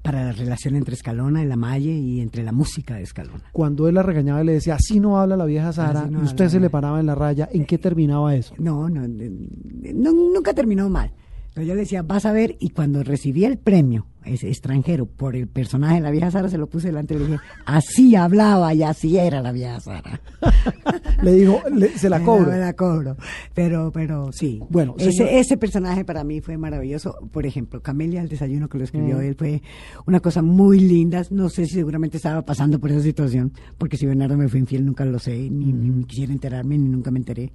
Para 0.01 0.23
la 0.27 0.31
relación 0.33 0.77
entre 0.77 0.95
Escalona 0.95 1.43
y 1.43 1.47
la 1.47 1.57
Malle 1.57 1.91
y 1.91 2.21
entre 2.21 2.45
la 2.45 2.53
música 2.53 2.95
de 2.95 3.03
Escalona. 3.03 3.43
Cuando 3.53 3.89
él 3.89 3.97
la 3.97 4.03
regañaba 4.05 4.43
y 4.43 4.47
le 4.47 4.53
decía, 4.53 4.77
así 4.77 5.01
no 5.01 5.19
habla 5.19 5.37
la 5.37 5.45
vieja 5.47 5.73
Sara, 5.73 6.07
no 6.07 6.21
y 6.21 6.25
usted 6.25 6.49
se 6.51 6.61
le 6.61 6.71
paraba 6.71 7.01
en 7.01 7.07
la 7.07 7.17
raya, 7.17 7.49
¿en 7.53 7.65
qué 7.65 7.79
terminaba 7.79 8.35
eso? 8.37 8.55
No, 8.59 8.89
no, 8.89 9.09
no, 9.09 10.13
nunca 10.13 10.55
terminó 10.55 10.89
mal. 10.89 11.11
Pero 11.53 11.67
yo 11.67 11.75
le 11.75 11.81
decía, 11.81 12.03
vas 12.03 12.27
a 12.27 12.33
ver, 12.33 12.57
y 12.61 12.71
cuando 12.71 13.03
recibí 13.03 13.45
el 13.45 13.59
premio, 13.59 14.07
ese 14.27 14.49
extranjero, 14.49 15.07
por 15.07 15.37
el 15.37 15.47
personaje 15.49 15.97
de 15.97 16.01
la 16.01 16.11
vieja 16.11 16.31
Sara, 16.31 16.49
se 16.49 16.59
lo 16.59 16.67
puse 16.67 16.89
delante 16.89 17.15
y 17.15 17.19
le 17.19 17.27
dije, 17.27 17.39
así 17.67 18.17
hablaba 18.17 18.73
y 18.75 18.83
así 18.83 19.17
era 19.19 19.41
la 19.43 19.53
vieja 19.53 19.81
Sara. 19.81 20.21
Le 21.23 21.33
digo, 21.33 21.63
le- 21.73 21.97
se 21.97 22.11
la 22.11 22.21
cobro. 22.25 22.51
Me 22.51 22.59
la 22.59 22.73
cobro. 22.75 23.17
Pero, 23.55 23.91
pero 23.93 24.31
sí. 24.33 24.61
Bueno, 24.69 24.95
ese, 24.99 25.13
señor- 25.13 25.29
ese 25.33 25.57
personaje 25.57 26.05
para 26.05 26.23
mí 26.25 26.41
fue 26.41 26.59
maravilloso. 26.59 27.17
Por 27.33 27.47
ejemplo, 27.47 27.81
Camelia, 27.81 28.21
el 28.21 28.29
desayuno 28.29 28.69
que 28.69 28.79
lo 28.79 28.85
escribió 28.85 29.19
Mm. 29.19 29.21
él, 29.23 29.35
fue 29.37 29.63
una 30.07 30.21
cosa 30.21 30.43
muy 30.43 30.81
linda. 30.81 31.23
No 31.31 31.49
sé 31.49 31.67
si 31.67 31.75
seguramente 31.75 32.17
estaba 32.19 32.43
pasando 32.43 32.79
por 32.79 32.91
esa 32.91 33.01
situación, 33.01 33.53
porque 33.79 33.97
si 33.97 34.07
Bernardo 34.07 34.37
me 34.37 34.49
fue 34.49 34.61
infiel 34.61 34.85
nunca 34.85 35.05
lo 35.05 35.19
sé, 35.19 35.33
ni, 35.51 35.73
ni 35.73 35.91
Mm. 35.91 36.05
quisiera 36.05 36.33
enterarme, 36.33 36.77
ni 36.77 36.89
nunca 36.89 37.11
me 37.11 37.19
enteré. 37.21 37.53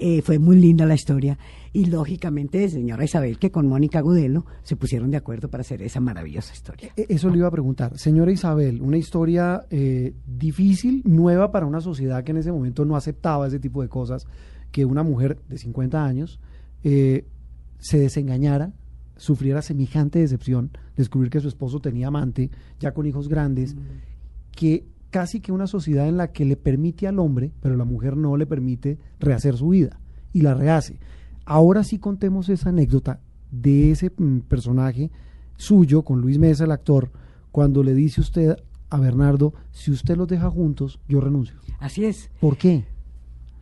Eh, 0.00 0.22
fue 0.22 0.38
muy 0.38 0.56
linda 0.60 0.86
la 0.86 0.94
historia 0.94 1.38
y 1.72 1.86
lógicamente 1.86 2.68
señora 2.68 3.04
Isabel 3.04 3.36
que 3.38 3.50
con 3.50 3.66
Mónica 3.66 4.00
Gudelo 4.00 4.46
se 4.62 4.76
pusieron 4.76 5.10
de 5.10 5.16
acuerdo 5.16 5.50
para 5.50 5.62
hacer 5.62 5.82
esa 5.82 5.98
maravillosa 6.00 6.52
historia. 6.54 6.90
E- 6.96 7.06
Eso 7.08 7.28
le 7.30 7.38
iba 7.38 7.48
a 7.48 7.50
preguntar. 7.50 7.98
Señora 7.98 8.30
Isabel, 8.30 8.80
una 8.80 8.96
historia 8.96 9.62
eh, 9.70 10.14
difícil, 10.26 11.02
nueva 11.04 11.50
para 11.50 11.66
una 11.66 11.80
sociedad 11.80 12.22
que 12.22 12.30
en 12.30 12.36
ese 12.38 12.52
momento 12.52 12.84
no 12.84 12.94
aceptaba 12.94 13.48
ese 13.48 13.58
tipo 13.58 13.82
de 13.82 13.88
cosas, 13.88 14.26
que 14.70 14.84
una 14.84 15.02
mujer 15.02 15.38
de 15.48 15.58
50 15.58 16.04
años 16.04 16.38
eh, 16.84 17.24
se 17.78 17.98
desengañara, 17.98 18.72
sufriera 19.16 19.62
semejante 19.62 20.20
decepción, 20.20 20.70
descubrir 20.96 21.28
que 21.30 21.40
su 21.40 21.48
esposo 21.48 21.80
tenía 21.80 22.06
amante, 22.06 22.50
ya 22.78 22.92
con 22.92 23.04
hijos 23.06 23.28
grandes, 23.28 23.74
que 24.52 24.84
casi 25.10 25.40
que 25.40 25.52
una 25.52 25.66
sociedad 25.66 26.08
en 26.08 26.16
la 26.16 26.32
que 26.32 26.44
le 26.44 26.56
permite 26.56 27.06
al 27.06 27.18
hombre, 27.18 27.52
pero 27.60 27.76
la 27.76 27.84
mujer 27.84 28.16
no 28.16 28.36
le 28.36 28.46
permite 28.46 28.98
rehacer 29.20 29.56
su 29.56 29.70
vida 29.70 30.00
y 30.32 30.42
la 30.42 30.54
rehace. 30.54 30.98
Ahora 31.44 31.82
sí 31.84 31.98
contemos 31.98 32.48
esa 32.48 32.68
anécdota 32.68 33.20
de 33.50 33.90
ese 33.90 34.10
mm, 34.16 34.40
personaje 34.40 35.10
suyo 35.56 36.02
con 36.02 36.20
Luis 36.20 36.38
Mesa, 36.38 36.64
el 36.64 36.72
actor, 36.72 37.10
cuando 37.50 37.82
le 37.82 37.94
dice 37.94 38.20
usted 38.20 38.56
a 38.90 38.98
Bernardo, 39.00 39.54
si 39.72 39.90
usted 39.90 40.16
los 40.16 40.28
deja 40.28 40.50
juntos, 40.50 41.00
yo 41.08 41.20
renuncio. 41.20 41.56
Así 41.80 42.04
es. 42.04 42.30
¿Por 42.40 42.56
qué? 42.56 42.84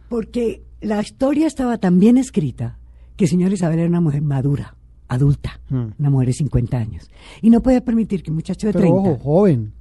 Porque 0.08 0.64
la 0.80 1.00
historia 1.00 1.46
estaba 1.46 1.78
tan 1.78 1.98
bien 1.98 2.16
escrita 2.16 2.78
que 3.16 3.26
señora 3.26 3.54
Isabel 3.54 3.78
era 3.78 3.88
una 3.88 4.00
mujer 4.00 4.22
madura, 4.22 4.76
adulta, 5.08 5.60
Hmm. 5.68 5.86
una 5.98 6.10
mujer 6.10 6.28
de 6.28 6.32
50 6.34 6.76
años. 6.76 7.10
Y 7.42 7.50
no 7.50 7.60
podía 7.60 7.84
permitir 7.84 8.22
que 8.22 8.30
un 8.30 8.36
muchacho 8.36 8.68
de 8.68 8.72
Pero 8.72 8.84
30... 8.84 9.00
ojo, 9.10 9.18
joven. 9.18 9.72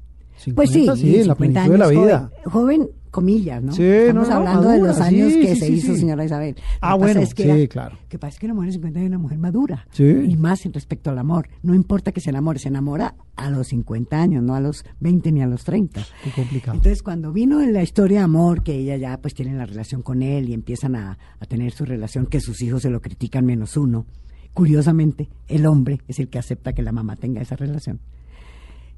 Pues 0.56 0.70
sí, 0.70 0.80
50, 0.86 0.96
sí, 1.02 1.16
en 1.22 1.28
la 1.28 1.36
50 1.36 1.38
plenitud 1.66 1.72
de 1.72 1.78
la 1.78 1.88
vida. 1.88 2.32
Joven, 2.46 2.52
joven, 2.82 2.90
comillas, 3.12 3.64
¿no? 3.64 3.72
Sí, 3.72 3.82
Estamos 3.84 4.28
no, 4.28 4.36
hablando 4.36 4.70
de 4.70 4.80
los 4.80 5.00
años 5.00 5.32
sí, 5.32 5.40
que 5.42 5.54
sí, 5.56 5.60
se 5.62 5.72
hizo 5.72 5.96
señora 5.96 6.26
Isabel. 6.26 6.56
Ah, 6.82 6.94
que 6.94 6.98
bueno, 7.00 7.22
es 7.22 7.34
que 7.34 7.44
sí, 7.44 7.50
era- 7.50 7.68
claro. 7.70 7.98
que 8.10 8.20
pasa 8.20 8.34
es 8.34 8.40
que 8.40 8.46
una 8.48 8.56
mujer 8.56 8.68
de 8.68 8.74
50 8.74 9.00
años 9.00 9.06
es 9.08 9.12
una 9.12 9.20
mujer 9.22 9.38
madura. 9.38 9.88
Sí. 9.92 10.04
Y 10.04 10.36
más 10.36 10.66
en 10.66 10.74
respecto 10.74 11.10
al 11.12 11.18
amor. 11.18 11.48
No 11.64 11.74
importa 11.74 12.12
que 12.12 12.20
se 12.20 12.30
enamore, 12.32 12.60
se 12.60 12.68
enamora 12.68 13.16
a 13.38 13.50
los 13.50 13.68
50 13.68 14.22
años, 14.22 14.44
no 14.44 14.54
a 14.54 14.60
los 14.60 14.84
20 15.00 15.32
ni 15.32 15.42
a 15.42 15.48
los 15.48 15.64
30. 15.64 16.02
Qué 16.26 16.32
complicado. 16.32 16.76
Entonces, 16.76 17.02
cuando 17.02 17.32
vino 17.32 17.62
en 17.62 17.72
la 17.72 17.82
historia 17.84 18.18
de 18.20 18.24
amor, 18.26 18.64
que 18.64 18.74
ella 18.76 18.98
ya 18.98 19.18
pues 19.22 19.34
tiene 19.34 19.54
la 19.54 19.66
relación 19.66 20.02
con 20.02 20.22
él 20.22 20.50
y 20.50 20.54
empiezan 20.54 20.98
a, 20.98 21.18
a 21.40 21.46
tener 21.46 21.72
su 21.72 21.86
relación, 21.86 22.26
que 22.26 22.42
sus 22.42 22.62
hijos 22.62 22.82
se 22.82 22.90
lo 22.90 23.02
critican 23.02 23.46
menos 23.46 23.78
uno, 23.78 24.06
curiosamente, 24.54 25.30
el 25.48 25.66
hombre 25.66 26.00
es 26.08 26.20
el 26.20 26.28
que 26.30 26.40
acepta 26.40 26.74
que 26.74 26.82
la 26.82 26.92
mamá 26.92 27.16
tenga 27.16 27.42
esa 27.42 27.56
relación. 27.56 28.00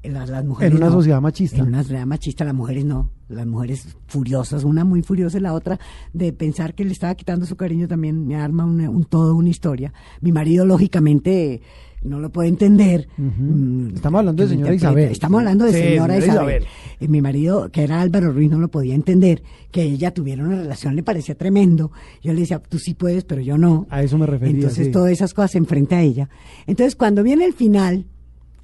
Eh, 0.02 0.10
Las, 0.10 0.28
las 0.28 0.44
mujeres 0.44 0.70
En 0.72 0.76
una 0.78 0.86
no. 0.86 0.92
sociedad 0.92 1.20
machista. 1.20 1.56
En 1.58 1.66
una 1.68 1.82
sociedad 1.82 2.06
machista, 2.06 2.44
las 2.44 2.54
mujeres 2.54 2.84
no. 2.84 3.10
Las 3.28 3.46
mujeres 3.46 3.96
furiosas, 4.06 4.64
una 4.64 4.84
muy 4.84 5.02
furiosa 5.02 5.38
y 5.38 5.40
la 5.40 5.52
otra 5.54 5.78
de 6.12 6.32
pensar 6.32 6.74
que 6.74 6.84
le 6.84 6.92
estaba 6.92 7.14
quitando 7.14 7.46
su 7.46 7.56
cariño 7.56 7.88
también 7.88 8.26
me 8.26 8.36
arma 8.36 8.64
una- 8.64 8.88
un 8.90 9.04
todo, 9.04 9.34
una 9.34 9.48
historia. 9.50 9.92
Mi 10.20 10.30
marido, 10.32 10.64
lógicamente, 10.64 11.60
no 12.02 12.20
lo 12.20 12.30
puede 12.30 12.48
entender. 12.48 13.08
Mm, 13.18 13.88
Estamos 13.96 14.20
hablando 14.20 14.44
de 14.44 14.48
señora. 14.48 14.72
Isabel. 14.74 15.10
Estamos 15.12 15.38
hablando 15.40 15.64
de 15.64 15.72
Sí, 15.72 15.78
señora, 15.78 16.14
señora 16.14 16.32
Isabel. 16.32 16.62
Isabel. 16.62 16.68
Y 17.00 17.08
mi 17.08 17.20
marido, 17.20 17.70
que 17.70 17.82
era 17.82 18.00
Álvaro 18.00 18.32
Ruiz, 18.32 18.50
no 18.50 18.60
lo 18.60 18.68
podía 18.68 18.94
entender, 18.94 19.42
que 19.72 19.82
ella 19.82 20.14
tuviera 20.14 20.42
una 20.44 20.56
relación, 20.56 20.94
le 20.96 21.02
parecía 21.02 21.34
tremendo. 21.34 21.90
Yo 22.22 22.32
le 22.32 22.40
decía, 22.40 22.60
tú 22.62 22.78
sí 22.78 22.94
puedes, 22.94 23.24
pero 23.24 23.42
yo 23.42 23.58
no. 23.58 23.86
A 23.90 24.02
eso 24.02 24.16
me 24.16 24.26
refería. 24.26 24.54
Entonces 24.54 24.86
sí. 24.86 24.92
todas 24.92 25.10
esas 25.10 25.34
cosas 25.34 25.56
enfrente 25.56 25.96
a 25.96 26.02
ella. 26.02 26.30
Entonces 26.66 26.94
cuando 26.96 27.22
viene 27.24 27.44
el 27.44 27.52
final 27.52 28.06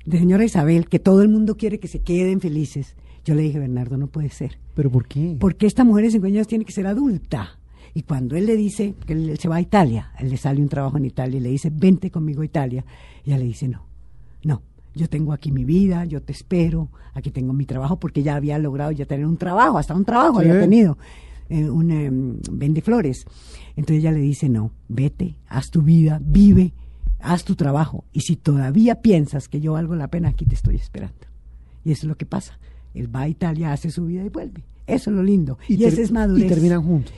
de 0.06 0.18
señora 0.18 0.44
Isabel, 0.44 0.88
que 0.88 0.99
todo 0.99 1.23
el 1.23 1.28
mundo 1.28 1.56
quiere 1.56 1.78
que 1.78 1.88
se 1.88 2.00
queden 2.00 2.40
felices, 2.40 2.94
yo 3.25 3.34
le 3.34 3.42
dije, 3.42 3.58
Bernardo, 3.58 3.96
no 3.96 4.06
puede 4.08 4.28
ser. 4.30 4.58
¿Pero 4.75 4.90
por 4.90 5.06
qué? 5.06 5.37
Porque 5.40 5.66
esta 5.66 5.84
mujer 5.84 6.04
de 6.04 6.11
50 6.12 6.37
años 6.37 6.46
tiene 6.46 6.64
que 6.64 6.73
ser 6.73 6.87
adulta. 6.87 7.58
Y 7.94 8.02
cuando 8.02 8.37
él 8.37 8.46
le 8.46 8.56
dice 8.56 8.94
que 9.06 9.12
él, 9.12 9.38
se 9.38 9.49
va 9.49 9.56
a 9.56 9.61
Italia, 9.61 10.11
él 10.18 10.28
le 10.30 10.37
sale 10.37 10.61
un 10.61 10.68
trabajo 10.68 10.99
en 10.99 11.04
Italia 11.06 11.38
y 11.38 11.40
le 11.40 11.49
dice, 11.50 11.70
vente 11.73 12.11
conmigo 12.11 12.42
a 12.42 12.44
Italia, 12.44 12.84
ella 13.25 13.38
le 13.38 13.44
dice, 13.44 13.68
no, 13.68 13.87
no, 14.42 14.62
yo 14.94 15.08
tengo 15.08 15.32
aquí 15.32 15.52
mi 15.52 15.64
vida, 15.64 16.04
yo 16.04 16.20
te 16.20 16.32
espero, 16.32 16.88
aquí 17.14 17.30
tengo 17.30 17.52
mi 17.52 17.64
trabajo, 17.66 17.99
porque 17.99 18.23
ya 18.23 18.34
había 18.34 18.58
logrado 18.58 18.90
ya 18.90 19.06
tener 19.06 19.25
un 19.26 19.37
trabajo, 19.37 19.78
hasta 19.78 19.94
un 19.94 20.04
trabajo 20.04 20.40
Sí. 20.40 20.49
había 20.49 20.61
tenido, 20.61 20.99
eh, 21.49 21.70
un 21.70 21.90
em, 21.92 22.37
vende 22.50 22.82
flores. 22.82 23.25
Entonces 23.76 23.99
ella 23.99 24.11
le 24.12 24.20
dice, 24.20 24.49
no, 24.49 24.73
vete, 24.88 25.37
haz 25.49 25.70
tu 25.70 25.80
vida, 25.80 26.20
vive, 26.20 26.73
haz 27.25 27.45
tu 27.45 27.57
trabajo. 27.57 28.04
Y 28.12 28.21
si 28.21 28.37
todavía 28.37 29.00
piensas 29.02 29.49
que 29.49 29.61
yo 29.61 29.73
valgo 29.73 29.95
la 29.97 30.09
pena, 30.09 30.28
aquí 30.28 30.45
te 30.45 30.54
estoy 30.54 30.76
esperando. 30.76 31.26
Y 31.85 31.93
eso 31.93 32.02
es 32.02 32.09
lo 32.09 32.16
que 32.16 32.26
pasa. 32.26 32.59
Él 32.95 33.14
va 33.14 33.23
a 33.23 33.28
Italia, 33.28 33.73
hace 33.73 33.90
su 33.90 34.07
vida 34.07 34.25
y 34.25 34.28
vuelve. 34.28 34.64
Eso 34.87 35.11
es 35.11 35.16
lo 35.16 35.23
lindo. 35.23 35.59
Y, 35.66 35.83
ese 35.85 36.02
es 36.02 36.12
madurez. 36.12 36.45
Y 36.45 36.49
terminan 36.49 36.83
juntos. 36.83 37.14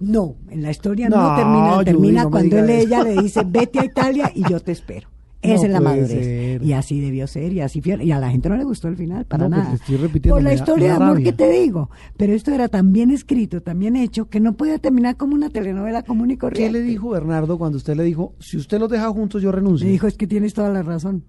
No, 0.00 0.34
en 0.50 0.62
la 0.62 0.70
historia 0.70 1.08
no, 1.08 1.16
No, 1.16 1.36
termina, 1.36 1.84
termina 1.84 2.22
no 2.24 2.30
cuando 2.30 2.58
él, 2.58 2.68
ella 2.68 3.02
le 3.02 3.22
dice, 3.22 3.42
vete 3.46 3.80
a 3.80 3.84
Italia 3.84 4.30
y 4.34 4.48
yo 4.48 4.60
te 4.60 4.72
espero. 4.72 5.08
No 5.44 5.52
Esa 5.54 5.66
es 5.66 5.72
la 5.72 5.80
madurez. 5.80 6.08
ser. 6.08 6.62
Y 6.64 6.72
así 6.72 7.00
debió 7.00 7.26
ser, 7.26 7.52
y 7.52 7.60
así 7.60 7.80
fue. 7.80 8.02
Y 8.04 8.12
a 8.12 8.18
la 8.18 8.30
gente 8.30 8.48
no 8.48 8.56
le 8.56 8.64
gustó 8.64 8.88
el 8.88 8.96
final, 8.96 9.26
para 9.26 9.44
No, 9.48 9.50
pues, 9.50 9.58
nada. 9.64 9.70
te 9.70 9.76
estoy 9.82 9.96
repitiendo, 9.96 10.34
Por 10.36 10.42
la 10.42 10.48
da- 10.50 10.54
historia 10.54 10.86
de 10.88 10.92
amor 10.94 11.08
rabia. 11.16 11.24
que 11.24 11.32
te 11.32 11.50
digo. 11.50 11.90
Pero 12.16 12.32
esto 12.32 12.50
era 12.52 12.68
tan 12.68 12.92
bien 12.92 13.10
escrito, 13.10 13.60
tan 13.62 13.78
bien 13.78 13.96
hecho, 13.96 14.28
que 14.28 14.40
no 14.40 14.54
podía 14.56 14.78
terminar 14.78 15.16
como 15.16 15.34
una 15.34 15.50
telenovela 15.50 16.02
común 16.02 16.30
y 16.30 16.34
¿Qué 16.34 16.38
corriente. 16.38 16.72
le 16.78 16.82
dijo 16.82 17.10
Bernardo 17.10 17.58
cuando 17.58 17.76
usted 17.78 17.94
le 17.96 18.04
dijo, 18.04 18.34
si 18.40 18.56
usted 18.56 18.78
los 18.80 18.88
deja 18.90 19.08
juntos, 19.10 19.42
yo 19.42 19.52
renuncio? 19.52 19.84
Me 19.86 19.92
dijo, 19.92 20.06
es 20.06 20.16
que 20.16 20.26
tienes 20.26 20.54
toda 20.54 20.70
la 20.70 20.82
razón. 20.82 21.24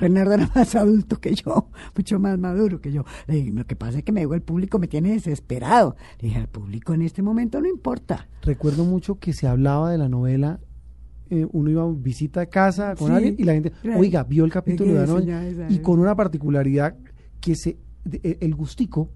Bernardo 0.00 0.34
era 0.34 0.48
más 0.54 0.74
adulto 0.76 1.16
que 1.20 1.34
yo, 1.34 1.68
mucho 1.96 2.20
más 2.20 2.38
maduro 2.38 2.80
que 2.80 2.92
yo. 2.92 3.04
Le 3.26 3.34
dije, 3.36 3.50
lo 3.50 3.64
que 3.66 3.74
pasa 3.74 3.98
es 3.98 4.04
que 4.04 4.12
me 4.12 4.20
dijo, 4.20 4.34
el 4.34 4.42
público 4.42 4.78
me 4.78 4.86
tiene 4.86 5.10
desesperado. 5.12 5.96
Le 6.20 6.28
dije, 6.28 6.38
al 6.40 6.46
público 6.48 6.94
en 6.94 7.02
este 7.02 7.22
momento 7.22 7.60
no 7.60 7.68
importa. 7.68 8.28
Recuerdo 8.42 8.84
mucho 8.84 9.18
que 9.18 9.32
se 9.32 9.48
hablaba 9.48 9.90
de 9.90 9.98
la 9.98 10.08
novela, 10.08 10.60
eh, 11.30 11.46
uno 11.52 11.70
iba 11.70 11.82
a 11.82 11.92
visita 11.92 12.40
a 12.42 12.46
casa 12.46 12.94
con 12.96 13.08
Sí, 13.08 13.14
alguien 13.14 13.36
y 13.38 13.44
la 13.44 13.52
gente, 13.54 13.70
claro. 13.82 14.00
oiga, 14.00 14.24
vio 14.24 14.44
el 14.44 14.50
capítulo 14.52 14.92
de 14.94 15.02
anoche 15.04 15.32
y 15.70 15.78
con 15.78 15.98
una 16.00 16.14
particularidad 16.16 16.96
que 17.40 17.54
se 17.56 17.78
de- 18.04 18.20
eh, 18.22 18.38
el 18.40 18.54
gustico 18.54 19.10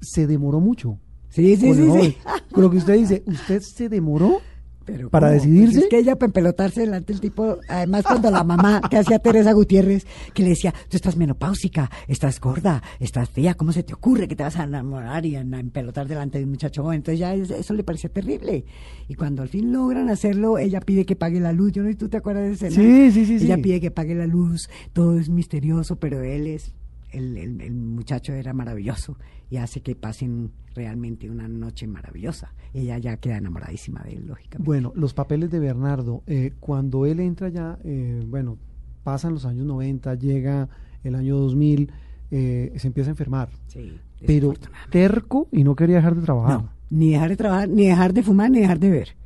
se 0.00 0.26
demoró 0.26 0.60
mucho. 0.60 0.98
Sí, 1.30 1.56
sí, 1.56 1.72
sí, 1.74 1.90
sí. 1.90 2.16
Con 2.52 2.62
lo 2.64 2.70
que 2.70 2.76
usted 2.78 2.94
dice, 2.94 3.22
usted 3.26 3.60
se 3.62 3.88
demoró 3.88 4.40
Pero 4.88 5.10
¿Para 5.10 5.26
¿cómo? 5.28 5.34
decidirse? 5.34 5.72
Pues 5.74 5.84
es 5.84 5.90
que 5.90 5.98
ella 5.98 6.16
para 6.16 6.28
empelotarse 6.28 6.80
delante 6.80 7.12
del 7.12 7.20
tipo, 7.20 7.58
además 7.68 8.04
cuando 8.04 8.30
la 8.30 8.42
mamá 8.42 8.80
que 8.90 8.96
hacía 8.96 9.18
Teresa 9.18 9.52
Gutiérrez, 9.52 10.06
que 10.32 10.42
le 10.42 10.48
decía, 10.50 10.72
tú 10.88 10.96
estás 10.96 11.14
menopáusica, 11.16 11.90
estás 12.06 12.40
gorda, 12.40 12.82
estás 12.98 13.28
fea, 13.28 13.52
¿cómo 13.54 13.72
se 13.72 13.82
te 13.82 13.92
ocurre 13.92 14.26
que 14.28 14.34
te 14.34 14.42
vas 14.44 14.56
a 14.56 14.64
enamorar 14.64 15.26
y 15.26 15.36
a 15.36 15.40
empelotar 15.40 16.08
delante 16.08 16.38
de 16.38 16.44
un 16.44 16.50
muchacho 16.50 16.82
joven? 16.82 16.96
Entonces 16.96 17.18
ya 17.20 17.34
es- 17.34 17.50
eso 17.50 17.74
le 17.74 17.84
parecía 17.84 18.08
terrible. 18.10 18.64
Y 19.08 19.14
cuando 19.14 19.42
al 19.42 19.50
fin 19.50 19.72
logran 19.72 20.08
hacerlo, 20.08 20.56
ella 20.58 20.80
pide 20.80 21.04
que 21.04 21.16
pague 21.16 21.38
la 21.38 21.52
luz. 21.52 21.72
Yo 21.72 21.82
no 21.82 21.90
sé 21.90 21.94
tú 21.96 22.08
te 22.08 22.16
acuerdas 22.16 22.58
de. 22.58 22.70
Sí, 22.70 23.10
sí, 23.12 23.26
sí, 23.26 23.38
sí. 23.40 23.44
Ella 23.44 23.58
pide 23.58 23.80
que 23.80 23.90
pague 23.90 24.14
la 24.14 24.26
luz, 24.26 24.70
todo 24.94 25.18
es 25.18 25.28
misterioso, 25.28 25.96
pero 25.96 26.22
él 26.22 26.46
es, 26.46 26.72
el, 27.12 27.36
el- 27.36 27.60
el 27.60 27.72
muchacho 27.74 28.32
era 28.32 28.54
maravilloso 28.54 29.18
y 29.50 29.56
hace 29.56 29.80
que 29.80 29.94
pasen 29.94 30.52
realmente 30.74 31.30
una 31.30 31.48
noche 31.48 31.86
maravillosa. 31.86 32.52
Ella 32.72 32.98
ya 32.98 33.16
queda 33.16 33.38
enamoradísima 33.38 34.02
de 34.02 34.14
él, 34.14 34.26
lógicamente. 34.26 34.64
Bueno, 34.64 34.92
los 34.94 35.14
papeles 35.14 35.50
de 35.50 35.58
Bernardo, 35.58 36.22
eh, 36.26 36.52
cuando 36.60 37.06
él 37.06 37.20
entra 37.20 37.48
ya, 37.48 37.78
eh, 37.84 38.22
bueno, 38.26 38.58
pasan 39.02 39.34
los 39.34 39.44
años 39.44 39.66
90, 39.66 40.14
llega 40.14 40.68
el 41.02 41.14
año 41.14 41.36
2000, 41.38 41.90
eh, 42.30 42.72
se 42.76 42.86
empieza 42.86 43.10
a 43.10 43.12
enfermar, 43.12 43.48
Sí, 43.68 43.98
pero 44.26 44.52
terco 44.90 45.48
y 45.50 45.64
no 45.64 45.74
quería 45.74 45.96
dejar 45.96 46.14
de 46.14 46.22
trabajar. 46.22 46.62
No, 46.62 46.70
ni 46.90 47.10
dejar 47.12 47.30
de 47.30 47.36
trabajar, 47.36 47.68
ni 47.68 47.86
dejar 47.86 48.12
de 48.12 48.22
fumar, 48.22 48.50
ni 48.50 48.60
dejar 48.60 48.78
de 48.78 48.90
ver. 48.90 49.16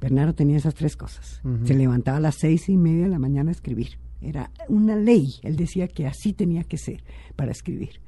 Bernardo 0.00 0.34
tenía 0.34 0.56
esas 0.56 0.74
tres 0.74 0.96
cosas. 0.96 1.40
Se 1.64 1.74
levantaba 1.74 2.16
a 2.16 2.20
las 2.20 2.34
seis 2.34 2.68
y 2.68 2.76
media 2.76 3.04
de 3.04 3.10
la 3.10 3.20
mañana 3.20 3.50
a 3.50 3.52
escribir. 3.52 3.98
Era 4.20 4.50
una 4.68 4.96
ley. 4.96 5.34
Él 5.42 5.54
decía 5.54 5.86
que 5.86 6.06
así 6.06 6.32
tenía 6.32 6.64
que 6.64 6.76
ser 6.76 7.04
para 7.36 7.52
escribir. 7.52 8.00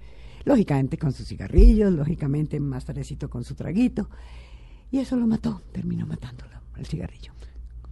Lógicamente 0.44 0.98
con 0.98 1.12
sus 1.12 1.26
cigarrillos, 1.26 1.92
lógicamente 1.92 2.60
más 2.60 2.84
tardecito 2.84 3.30
con 3.30 3.44
su 3.44 3.54
traguito. 3.54 4.08
Y 4.90 4.98
eso 4.98 5.16
lo 5.16 5.26
mató, 5.26 5.62
terminó 5.72 6.06
matándolo, 6.06 6.52
el 6.76 6.86
cigarrillo. 6.86 7.32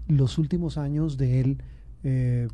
Los 0.08 0.38
últimos 0.38 0.78
años 0.78 1.16
de 1.16 1.40
él, 1.40 1.62
eh, 2.04 2.48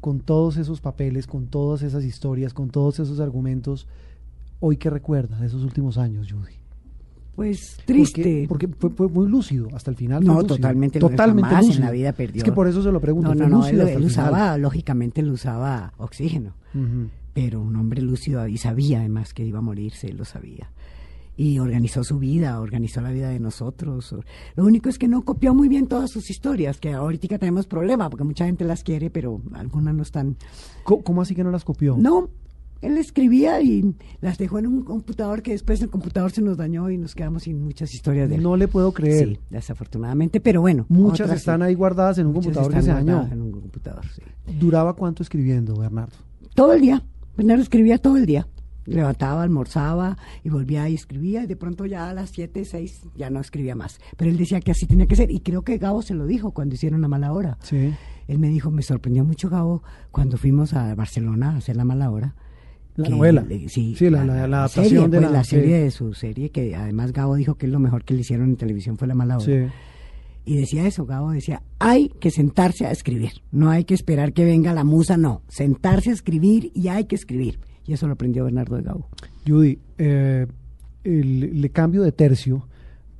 con 0.00 0.20
todos 0.20 0.56
esos 0.56 0.80
papeles, 0.80 1.26
con 1.26 1.46
todas 1.48 1.82
esas 1.82 2.04
historias, 2.04 2.54
con 2.54 2.70
todos 2.70 2.98
esos 3.00 3.20
argumentos, 3.20 3.86
hoy 4.60 4.76
qué 4.76 4.90
recuerda 4.90 5.38
de 5.38 5.46
esos 5.46 5.62
últimos 5.62 5.98
años, 5.98 6.30
Judy. 6.30 6.54
Pues 7.38 7.76
triste. 7.84 8.46
Porque, 8.48 8.66
fue, 8.66 8.90
fue 8.90 9.08
muy 9.08 9.28
lúcido 9.28 9.68
hasta 9.72 9.92
el 9.92 9.96
final. 9.96 10.24
No, 10.24 10.42
totalmente, 10.42 10.98
totalmente 10.98 11.48
jamás 11.48 11.76
en 11.76 11.82
la 11.82 11.92
vida 11.92 12.12
perdió. 12.12 12.38
Es 12.38 12.44
que 12.44 12.50
por 12.50 12.66
eso 12.66 12.82
se 12.82 12.90
lo 12.90 13.00
pregunto. 13.00 13.32
no, 13.32 13.48
no, 13.48 13.60
no, 13.60 13.66
él, 13.68 14.04
usaba, 14.04 14.58
lógicamente 14.58 15.20
él 15.20 15.30
usaba 15.30 15.92
oxígeno. 15.98 16.54
Pero 17.38 17.60
un 17.60 17.76
hombre 17.76 18.02
lúcido 18.02 18.48
y 18.48 18.58
sabía 18.58 18.98
además 18.98 19.32
que 19.32 19.44
iba 19.44 19.60
a 19.60 19.62
morirse, 19.62 20.12
lo 20.12 20.24
sabía. 20.24 20.72
Y 21.36 21.60
organizó 21.60 22.02
su 22.02 22.18
vida, 22.18 22.60
organizó 22.60 23.00
la 23.00 23.12
vida 23.12 23.28
de 23.28 23.38
nosotros. 23.38 24.12
Lo 24.56 24.64
único 24.64 24.88
es 24.88 24.98
que 24.98 25.06
no 25.06 25.24
copió 25.24 25.54
muy 25.54 25.68
bien 25.68 25.86
todas 25.86 26.10
sus 26.10 26.30
historias, 26.30 26.80
que 26.80 26.94
ahorita 26.94 27.38
tenemos 27.38 27.68
problema, 27.68 28.10
porque 28.10 28.24
mucha 28.24 28.44
gente 28.44 28.64
las 28.64 28.82
quiere, 28.82 29.08
pero 29.08 29.40
algunas 29.52 29.94
no 29.94 30.02
están. 30.02 30.36
¿Cómo, 30.82 31.04
cómo 31.04 31.22
así 31.22 31.36
que 31.36 31.44
no 31.44 31.52
las 31.52 31.64
copió? 31.64 31.96
No, 31.96 32.28
él 32.80 32.98
escribía 32.98 33.62
y 33.62 33.94
las 34.20 34.36
dejó 34.36 34.58
en 34.58 34.66
un 34.66 34.82
computador 34.82 35.40
que 35.40 35.52
después 35.52 35.80
el 35.80 35.90
computador 35.90 36.32
se 36.32 36.42
nos 36.42 36.56
dañó 36.56 36.90
y 36.90 36.98
nos 36.98 37.14
quedamos 37.14 37.44
sin 37.44 37.62
muchas 37.62 37.94
historias 37.94 38.28
de 38.28 38.34
él. 38.34 38.42
No 38.42 38.56
le 38.56 38.66
puedo 38.66 38.90
creer. 38.90 39.28
Sí, 39.28 39.38
desafortunadamente, 39.48 40.40
pero 40.40 40.60
bueno. 40.60 40.86
Muchas 40.88 41.26
otras 41.26 41.38
están 41.38 41.62
ahí 41.62 41.74
guardadas 41.74 42.18
en 42.18 42.26
un 42.26 42.32
computador 42.32 42.74
que 42.74 42.82
se 42.82 42.88
dañó. 42.88 43.12
guardadas 43.12 43.32
En 43.32 43.42
un 43.42 43.52
computador, 43.52 44.04
sí. 44.12 44.22
¿Duraba 44.58 44.94
cuánto 44.94 45.22
escribiendo, 45.22 45.76
Bernardo? 45.76 46.16
Todo 46.56 46.72
el 46.72 46.80
día. 46.80 47.00
Bernardo 47.38 47.62
escribía 47.62 47.96
todo 47.98 48.16
el 48.18 48.26
día. 48.26 48.46
Levantaba, 48.84 49.42
almorzaba 49.42 50.16
y 50.42 50.48
volvía 50.48 50.88
y 50.88 50.94
escribía 50.94 51.44
y 51.44 51.46
de 51.46 51.56
pronto 51.56 51.84
ya 51.86 52.08
a 52.10 52.14
las 52.14 52.30
7, 52.30 52.64
6 52.64 53.02
ya 53.16 53.28
no 53.30 53.38
escribía 53.40 53.74
más. 53.74 53.98
Pero 54.16 54.30
él 54.30 54.36
decía 54.38 54.60
que 54.60 54.70
así 54.70 54.86
tenía 54.86 55.06
que 55.06 55.14
ser 55.16 55.30
y 55.30 55.40
creo 55.40 55.62
que 55.62 55.76
Gabo 55.78 56.00
se 56.02 56.14
lo 56.14 56.26
dijo 56.26 56.52
cuando 56.52 56.74
hicieron 56.74 57.00
La 57.02 57.08
Mala 57.08 57.32
Hora. 57.32 57.58
Sí. 57.62 57.94
Él 58.26 58.38
me 58.38 58.48
dijo, 58.48 58.70
me 58.70 58.82
sorprendió 58.82 59.24
mucho 59.24 59.48
Gabo 59.50 59.82
cuando 60.10 60.36
fuimos 60.38 60.72
a 60.74 60.94
Barcelona 60.94 61.52
a 61.52 61.56
hacer 61.58 61.76
La 61.76 61.84
Mala 61.84 62.10
Hora. 62.10 62.34
La 62.96 63.08
novela. 63.10 63.42
le- 63.42 63.68
sí, 63.68 63.94
Sí, 63.94 64.10
la- 64.10 64.24
la- 64.24 64.48
la 64.48 64.66
serie, 64.68 64.98
adaptación 64.98 65.10
de 65.10 65.18
pues, 65.18 65.30
la- 65.30 65.36
la 65.38 65.44
serie 65.44 65.76
sí. 65.76 65.82
de 65.84 65.90
su 65.92 66.14
serie, 66.14 66.50
que 66.50 66.74
además 66.74 67.12
Gabo 67.12 67.36
dijo 67.36 67.54
que 67.56 67.66
es 67.66 67.72
lo 67.72 67.78
mejor 67.78 68.04
que 68.04 68.14
le 68.14 68.22
hicieron 68.22 68.48
en 68.48 68.56
televisión 68.56 68.96
fue 68.96 69.06
La 69.06 69.14
Mala 69.14 69.36
Hora. 69.36 69.44
Sí. 69.44 69.72
Y 70.50 70.56
decía 70.56 70.86
eso, 70.86 71.04
Gabo 71.04 71.30
decía, 71.32 71.62
hay 71.78 72.08
que 72.08 72.30
sentarse 72.30 72.86
a 72.86 72.90
escribir, 72.90 73.32
no 73.52 73.68
hay 73.68 73.84
que 73.84 73.92
esperar 73.92 74.32
que 74.32 74.44
venga 74.46 74.72
la 74.72 74.82
musa, 74.84 75.18
no, 75.18 75.42
sentarse 75.48 76.08
a 76.08 76.14
escribir 76.14 76.70
y 76.74 76.88
hay 76.88 77.04
que 77.04 77.16
escribir. 77.16 77.58
Y 77.86 77.92
eso 77.92 78.06
lo 78.06 78.14
aprendió 78.14 78.44
Bernardo 78.44 78.76
de 78.76 78.82
Gabo. 78.82 79.08
Judy, 79.46 79.78
eh, 79.98 80.46
el- 81.04 81.60
le 81.60 81.68
cambio 81.70 82.02
de 82.02 82.12
tercio 82.12 82.66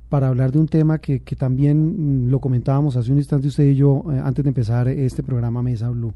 para 0.09 0.27
hablar 0.27 0.51
de 0.51 0.57
un 0.59 0.67
tema 0.67 0.97
que, 0.97 1.19
que 1.21 1.35
también 1.35 2.25
mm, 2.25 2.29
lo 2.31 2.39
comentábamos 2.39 2.95
hace 2.95 3.11
un 3.11 3.19
instante 3.19 3.47
usted 3.47 3.65
y 3.65 3.75
yo 3.75 4.03
eh, 4.11 4.19
antes 4.23 4.43
de 4.43 4.49
empezar 4.49 4.87
este 4.87 5.21
programa 5.21 5.61
Mesa 5.61 5.89
Blue, 5.91 6.13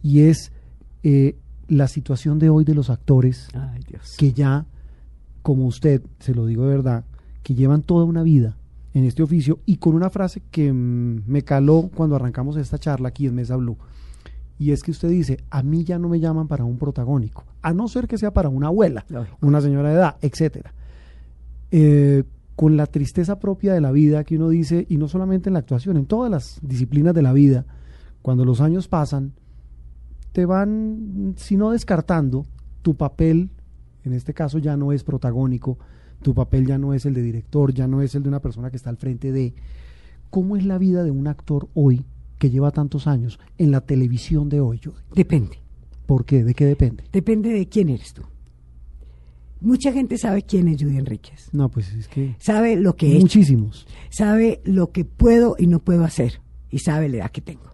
y 0.00 0.20
es 0.20 0.52
eh, 1.02 1.34
la 1.66 1.88
situación 1.88 2.38
de 2.38 2.50
hoy 2.50 2.64
de 2.64 2.74
los 2.76 2.88
actores 2.88 3.48
Ay, 3.52 3.80
Dios. 3.88 4.14
que 4.16 4.32
ya, 4.32 4.66
como 5.42 5.66
usted, 5.66 6.02
se 6.20 6.34
lo 6.36 6.46
digo 6.46 6.62
de 6.64 6.76
verdad, 6.76 7.04
que 7.42 7.54
llevan 7.56 7.82
toda 7.82 8.04
una 8.04 8.22
vida 8.22 8.56
en 8.94 9.04
este 9.04 9.22
oficio 9.22 9.60
y 9.64 9.76
con 9.76 9.94
una 9.94 10.10
frase 10.10 10.42
que 10.50 10.72
mm, 10.72 11.22
me 11.26 11.42
caló 11.42 11.90
cuando 11.94 12.16
arrancamos 12.16 12.56
esta 12.56 12.78
charla 12.78 13.08
aquí 13.08 13.26
en 13.26 13.34
Mesa 13.34 13.56
Blue. 13.56 13.76
Y 14.58 14.70
es 14.70 14.82
que 14.82 14.90
usted 14.90 15.08
dice, 15.08 15.38
a 15.50 15.62
mí 15.62 15.84
ya 15.84 15.98
no 15.98 16.08
me 16.08 16.20
llaman 16.20 16.46
para 16.46 16.64
un 16.64 16.78
protagónico, 16.78 17.44
a 17.62 17.72
no 17.72 17.88
ser 17.88 18.06
que 18.06 18.18
sea 18.18 18.32
para 18.32 18.48
una 18.48 18.68
abuela, 18.68 19.04
una 19.40 19.60
señora 19.60 19.88
de 19.88 19.94
edad, 19.96 20.16
etcétera. 20.20 20.72
Eh, 21.70 22.22
con 22.54 22.76
la 22.76 22.86
tristeza 22.86 23.38
propia 23.40 23.72
de 23.72 23.80
la 23.80 23.90
vida 23.92 24.24
que 24.24 24.36
uno 24.36 24.50
dice, 24.50 24.86
y 24.88 24.98
no 24.98 25.08
solamente 25.08 25.48
en 25.48 25.54
la 25.54 25.60
actuación, 25.60 25.96
en 25.96 26.06
todas 26.06 26.30
las 26.30 26.60
disciplinas 26.62 27.14
de 27.14 27.22
la 27.22 27.32
vida, 27.32 27.64
cuando 28.20 28.44
los 28.44 28.60
años 28.60 28.88
pasan, 28.88 29.32
te 30.32 30.46
van, 30.46 31.34
si 31.36 31.56
no 31.56 31.70
descartando, 31.70 32.46
tu 32.82 32.94
papel, 32.94 33.50
en 34.04 34.12
este 34.12 34.34
caso 34.34 34.58
ya 34.58 34.76
no 34.76 34.92
es 34.92 35.02
protagónico, 35.02 35.78
tu 36.22 36.34
papel 36.34 36.66
ya 36.66 36.78
no 36.78 36.94
es 36.94 37.04
el 37.04 37.14
de 37.14 37.22
director, 37.22 37.72
ya 37.74 37.86
no 37.86 38.00
es 38.02 38.14
el 38.14 38.22
de 38.22 38.28
una 38.28 38.40
persona 38.40 38.70
que 38.70 38.76
está 38.76 38.90
al 38.90 38.96
frente 38.96 39.32
de... 39.32 39.54
¿Cómo 40.30 40.56
es 40.56 40.64
la 40.64 40.78
vida 40.78 41.04
de 41.04 41.10
un 41.10 41.26
actor 41.26 41.68
hoy 41.74 42.04
que 42.38 42.48
lleva 42.50 42.70
tantos 42.70 43.06
años 43.06 43.38
en 43.58 43.70
la 43.70 43.82
televisión 43.82 44.48
de 44.48 44.60
hoy, 44.60 44.80
Judy? 44.82 44.96
Depende. 45.14 45.58
¿Por 46.06 46.24
qué? 46.24 46.42
¿De 46.42 46.54
qué 46.54 46.64
depende? 46.64 47.04
Depende 47.12 47.50
de 47.50 47.68
quién 47.68 47.90
eres 47.90 48.14
tú. 48.14 48.22
Mucha 49.60 49.92
gente 49.92 50.18
sabe 50.18 50.42
quién 50.42 50.66
es 50.68 50.82
Judy 50.82 50.96
Enríquez. 50.98 51.48
No, 51.52 51.68
pues 51.68 51.92
es 51.92 52.08
que 52.08 52.34
Sabe 52.38 52.76
lo 52.76 52.96
que 52.96 53.12
hecho, 53.12 53.20
muchísimos. 53.20 53.86
sabe 54.10 54.60
lo 54.64 54.90
que 54.90 55.04
puedo 55.04 55.54
y 55.58 55.66
no 55.68 55.78
puedo 55.78 56.04
hacer 56.04 56.40
y 56.70 56.78
sabe 56.80 57.08
la 57.08 57.18
edad 57.18 57.30
que 57.30 57.42
tengo. 57.42 57.70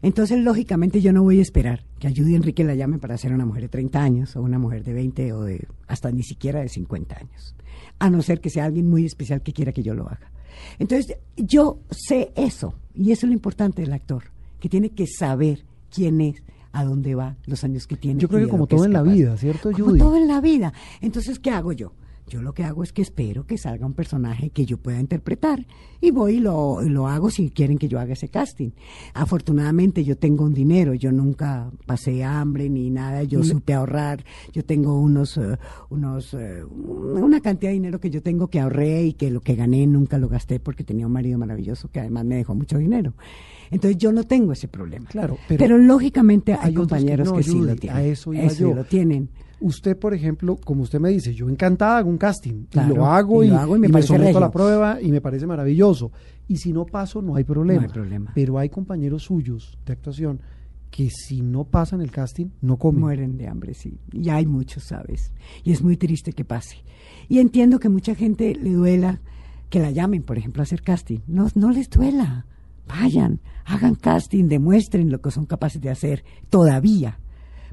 Entonces, 0.00 0.38
lógicamente, 0.38 1.00
yo 1.00 1.12
no 1.12 1.24
voy 1.24 1.40
a 1.40 1.42
esperar 1.42 1.84
que 1.98 2.06
a 2.06 2.10
Judy 2.10 2.36
Enrique 2.36 2.62
la 2.62 2.76
llamen 2.76 3.00
para 3.00 3.18
ser 3.18 3.32
una 3.32 3.44
mujer 3.46 3.62
de 3.62 3.68
30 3.68 4.00
años 4.00 4.36
o 4.36 4.42
una 4.42 4.58
mujer 4.60 4.84
de 4.84 4.92
20 4.92 5.32
o 5.32 5.42
de 5.42 5.66
hasta 5.88 6.12
ni 6.12 6.22
siquiera 6.22 6.60
de 6.60 6.68
50 6.68 7.16
años. 7.18 7.56
A 7.98 8.10
no 8.10 8.22
ser 8.22 8.40
que 8.40 8.50
sea 8.50 8.64
alguien 8.64 8.88
muy 8.88 9.04
especial 9.04 9.42
que 9.42 9.52
quiera 9.52 9.72
que 9.72 9.82
yo 9.82 9.94
lo 9.94 10.06
haga. 10.06 10.30
Entonces, 10.78 11.16
yo 11.36 11.80
sé 11.90 12.32
eso 12.36 12.74
y 12.94 13.12
eso 13.12 13.26
es 13.26 13.30
lo 13.30 13.34
importante 13.34 13.82
del 13.82 13.92
actor, 13.92 14.24
que 14.60 14.68
tiene 14.68 14.90
que 14.90 15.06
saber 15.06 15.64
quién 15.90 16.20
es, 16.20 16.42
a 16.72 16.84
dónde 16.84 17.14
va, 17.14 17.36
los 17.46 17.64
años 17.64 17.86
que 17.86 17.96
tiene. 17.96 18.20
Yo 18.20 18.28
creo 18.28 18.44
que 18.44 18.50
como 18.50 18.66
que 18.66 18.76
todo 18.76 18.84
en 18.84 18.92
la 18.92 19.02
vida, 19.02 19.36
¿cierto, 19.36 19.72
Como 19.72 19.86
Judy? 19.86 19.98
todo 19.98 20.16
en 20.16 20.28
la 20.28 20.40
vida. 20.40 20.72
Entonces, 21.00 21.38
¿qué 21.38 21.50
hago 21.50 21.72
yo? 21.72 21.92
Yo 22.28 22.42
lo 22.42 22.52
que 22.52 22.64
hago 22.64 22.82
es 22.82 22.92
que 22.92 23.02
espero 23.02 23.46
que 23.46 23.56
salga 23.58 23.86
un 23.86 23.94
personaje 23.94 24.50
que 24.50 24.66
yo 24.66 24.76
pueda 24.78 25.00
interpretar 25.00 25.66
y 26.00 26.10
voy 26.10 26.34
y 26.34 26.40
lo, 26.40 26.82
lo 26.82 27.08
hago 27.08 27.30
si 27.30 27.50
quieren 27.50 27.78
que 27.78 27.88
yo 27.88 27.98
haga 27.98 28.12
ese 28.12 28.28
casting. 28.28 28.70
Afortunadamente 29.14 30.04
yo 30.04 30.16
tengo 30.16 30.44
un 30.44 30.54
dinero, 30.54 30.94
yo 30.94 31.10
nunca 31.10 31.70
pasé 31.86 32.22
hambre 32.24 32.68
ni 32.68 32.90
nada, 32.90 33.22
yo 33.24 33.40
Le- 33.40 33.44
supe 33.46 33.74
ahorrar, 33.74 34.24
yo 34.52 34.64
tengo 34.64 34.98
unos, 35.00 35.36
eh, 35.38 35.56
unos, 35.90 36.34
eh, 36.34 36.62
una 36.64 37.40
cantidad 37.40 37.70
de 37.70 37.74
dinero 37.74 38.00
que 38.00 38.10
yo 38.10 38.22
tengo 38.22 38.48
que 38.48 38.60
ahorré 38.60 39.04
y 39.06 39.12
que 39.14 39.30
lo 39.30 39.40
que 39.40 39.54
gané 39.54 39.86
nunca 39.86 40.18
lo 40.18 40.28
gasté 40.28 40.60
porque 40.60 40.84
tenía 40.84 41.06
un 41.06 41.12
marido 41.12 41.38
maravilloso 41.38 41.88
que 41.90 42.00
además 42.00 42.24
me 42.24 42.36
dejó 42.36 42.54
mucho 42.54 42.78
dinero. 42.78 43.14
Entonces 43.70 43.98
yo 43.98 44.12
no 44.12 44.24
tengo 44.24 44.52
ese 44.52 44.68
problema. 44.68 45.06
Claro, 45.08 45.38
pero, 45.48 45.58
pero 45.58 45.78
lógicamente 45.78 46.52
hay, 46.52 46.58
hay 46.62 46.70
otros 46.72 46.86
que 46.86 46.94
compañeros 46.94 47.28
no, 47.28 47.36
que, 47.36 47.42
sí 47.42 47.50
Judy, 47.52 47.66
lo 47.66 47.76
tienen. 47.76 47.96
a 47.96 48.02
eso 48.04 48.32
iba 48.34 48.42
Eso 48.44 48.60
yo. 48.68 48.74
lo 48.74 48.84
tienen. 48.84 49.28
Usted, 49.60 49.96
por 49.98 50.14
ejemplo, 50.14 50.56
como 50.56 50.82
usted 50.84 51.00
me 51.00 51.10
dice, 51.10 51.34
yo 51.34 51.48
encantada 51.48 51.98
hago 51.98 52.08
un 52.08 52.18
casting, 52.18 52.66
Claro, 52.70 52.94
y 52.94 52.96
lo 52.96 53.06
hago 53.06 53.42
y 53.42 53.48
y, 53.48 53.50
lo 53.50 53.58
hago 53.58 53.76
y 53.76 53.80
me 53.80 53.88
y 53.88 53.92
me 53.92 54.02
someto 54.02 54.38
a 54.38 54.40
la 54.40 54.50
prueba 54.52 55.02
y 55.02 55.10
me 55.10 55.20
parece 55.20 55.46
maravilloso. 55.46 56.12
Y 56.46 56.58
si 56.58 56.72
no 56.72 56.86
paso, 56.86 57.20
no 57.22 57.34
hay 57.34 57.44
problema. 57.44 57.80
No 57.80 57.86
hay 57.88 57.92
problema. 57.92 58.32
Pero 58.34 58.58
hay 58.58 58.68
compañeros 58.68 59.24
suyos 59.24 59.76
de 59.84 59.92
actuación 59.92 60.40
que 60.90 61.10
si 61.10 61.42
no 61.42 61.64
pasan 61.64 62.00
el 62.00 62.10
casting, 62.10 62.46
no 62.62 62.76
comen. 62.78 63.00
Mueren 63.00 63.36
de 63.36 63.48
hambre, 63.48 63.74
sí. 63.74 63.98
Y 64.12 64.30
hay 64.30 64.46
muchos, 64.46 64.84
¿sabes? 64.84 65.32
Y 65.64 65.72
es 65.72 65.82
muy 65.82 65.96
triste 65.96 66.32
que 66.32 66.44
pase. 66.44 66.76
Y 67.28 67.40
entiendo 67.40 67.78
que 67.78 67.88
mucha 67.88 68.14
gente 68.14 68.54
le 68.54 68.72
duela 68.72 69.20
que 69.68 69.80
la 69.80 69.90
llamen, 69.90 70.22
por 70.22 70.38
ejemplo, 70.38 70.62
a 70.62 70.64
hacer 70.64 70.82
casting. 70.82 71.18
No, 71.26 71.48
no 71.54 71.70
les 71.70 71.90
duela. 71.90 72.46
Vayan, 72.88 73.40
hagan 73.64 73.94
casting, 73.94 74.48
demuestren 74.48 75.10
lo 75.10 75.20
que 75.20 75.30
son 75.30 75.46
capaces 75.46 75.80
de 75.80 75.90
hacer 75.90 76.24
todavía. 76.50 77.20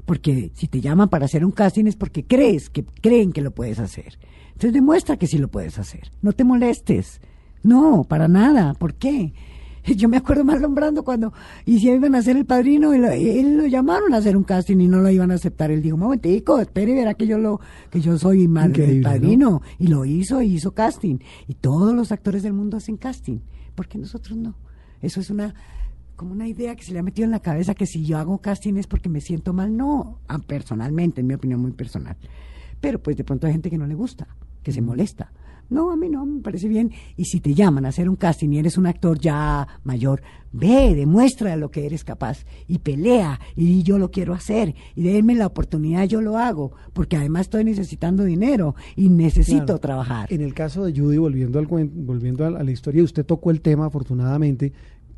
Porque 0.04 0.52
si 0.54 0.68
te 0.68 0.80
llaman 0.80 1.08
para 1.08 1.24
hacer 1.24 1.44
un 1.44 1.50
casting 1.50 1.86
es 1.86 1.96
porque 1.96 2.24
crees, 2.24 2.70
que 2.70 2.84
creen 2.84 3.32
que 3.32 3.40
lo 3.40 3.50
puedes 3.50 3.80
hacer. 3.80 4.18
Entonces 4.48 4.72
demuestra 4.72 5.16
que 5.16 5.26
sí 5.26 5.38
lo 5.38 5.48
puedes 5.48 5.78
hacer. 5.78 6.12
No 6.22 6.32
te 6.32 6.44
molestes. 6.44 7.20
No, 7.62 8.04
para 8.04 8.28
nada. 8.28 8.74
¿Por 8.74 8.94
qué? 8.94 9.32
Yo 9.96 10.08
me 10.08 10.16
acuerdo 10.16 10.44
más 10.44 10.60
Brando 10.60 11.04
cuando 11.04 11.32
y 11.64 11.78
si 11.78 11.90
iban 11.90 12.14
a 12.14 12.22
ser 12.22 12.36
el 12.36 12.44
padrino 12.44 12.94
y 12.94 12.98
lo, 12.98 13.10
él 13.10 13.56
lo 13.56 13.66
llamaron 13.66 14.14
a 14.14 14.18
hacer 14.18 14.36
un 14.36 14.44
casting 14.44 14.78
y 14.78 14.88
no 14.88 15.00
lo 15.00 15.10
iban 15.10 15.30
a 15.30 15.34
aceptar. 15.34 15.70
Él 15.70 15.82
dijo, 15.82 15.96
momentico, 15.96 16.58
espere 16.58 16.94
verá 16.94 17.14
que 17.14 17.26
yo 17.26 17.38
lo 17.38 17.60
que 17.90 18.00
yo 18.00 18.18
soy 18.18 18.48
madre 18.48 18.86
del 18.86 19.02
padrino. 19.02 19.62
Y 19.78 19.88
lo 19.88 20.04
hizo 20.04 20.42
y 20.42 20.54
hizo 20.54 20.72
casting. 20.72 21.18
Y 21.48 21.54
todos 21.54 21.94
los 21.94 22.12
actores 22.12 22.42
del 22.42 22.52
mundo 22.52 22.76
hacen 22.76 22.96
casting. 22.96 23.38
¿Por 23.74 23.88
qué 23.88 23.98
nosotros 23.98 24.36
no? 24.36 24.54
Eso 25.06 25.20
es 25.20 25.30
una 25.30 25.54
como 26.16 26.32
una 26.32 26.48
idea 26.48 26.74
que 26.74 26.82
se 26.82 26.92
le 26.92 26.98
ha 26.98 27.02
metido 27.02 27.26
en 27.26 27.30
la 27.30 27.40
cabeza 27.40 27.74
que 27.74 27.86
si 27.86 28.04
yo 28.04 28.16
hago 28.18 28.38
casting 28.38 28.76
es 28.76 28.86
porque 28.86 29.08
me 29.10 29.20
siento 29.20 29.52
mal. 29.52 29.76
No, 29.76 30.18
personalmente, 30.46 31.20
en 31.20 31.26
mi 31.26 31.34
opinión 31.34 31.60
muy 31.60 31.72
personal. 31.72 32.16
Pero 32.80 33.02
pues 33.02 33.16
de 33.16 33.24
pronto 33.24 33.46
hay 33.46 33.52
gente 33.52 33.68
que 33.70 33.78
no 33.78 33.86
le 33.86 33.94
gusta, 33.94 34.26
que 34.62 34.72
se 34.72 34.80
molesta. 34.80 35.30
No, 35.68 35.90
a 35.90 35.96
mí 35.96 36.08
no, 36.08 36.24
me 36.24 36.40
parece 36.42 36.68
bien. 36.68 36.92
Y 37.16 37.24
si 37.24 37.40
te 37.40 37.52
llaman 37.52 37.84
a 37.84 37.88
hacer 37.88 38.08
un 38.08 38.14
casting 38.16 38.50
y 38.50 38.58
eres 38.58 38.78
un 38.78 38.86
actor 38.86 39.18
ya 39.18 39.66
mayor, 39.82 40.22
ve, 40.52 40.94
demuestra 40.94 41.56
lo 41.56 41.70
que 41.72 41.86
eres 41.86 42.04
capaz 42.04 42.44
y 42.68 42.78
pelea 42.78 43.40
y 43.56 43.82
yo 43.82 43.98
lo 43.98 44.12
quiero 44.12 44.32
hacer 44.32 44.74
y 44.94 45.02
denme 45.02 45.34
la 45.34 45.46
oportunidad, 45.46 46.04
yo 46.04 46.20
lo 46.22 46.38
hago, 46.38 46.72
porque 46.92 47.16
además 47.16 47.42
estoy 47.42 47.64
necesitando 47.64 48.22
dinero 48.22 48.76
y 48.94 49.08
necesito 49.08 49.64
Claro. 49.66 49.80
trabajar. 49.80 50.32
En 50.32 50.40
el 50.40 50.54
caso 50.54 50.84
de 50.84 50.98
Judy, 50.98 51.18
volviendo, 51.18 51.58
al, 51.58 51.66
volviendo 51.66 52.46
a 52.46 52.50
la 52.62 52.70
historia, 52.70 53.02
usted 53.02 53.26
tocó 53.26 53.50
el 53.50 53.60
tema, 53.60 53.86
afortunadamente, 53.86 54.72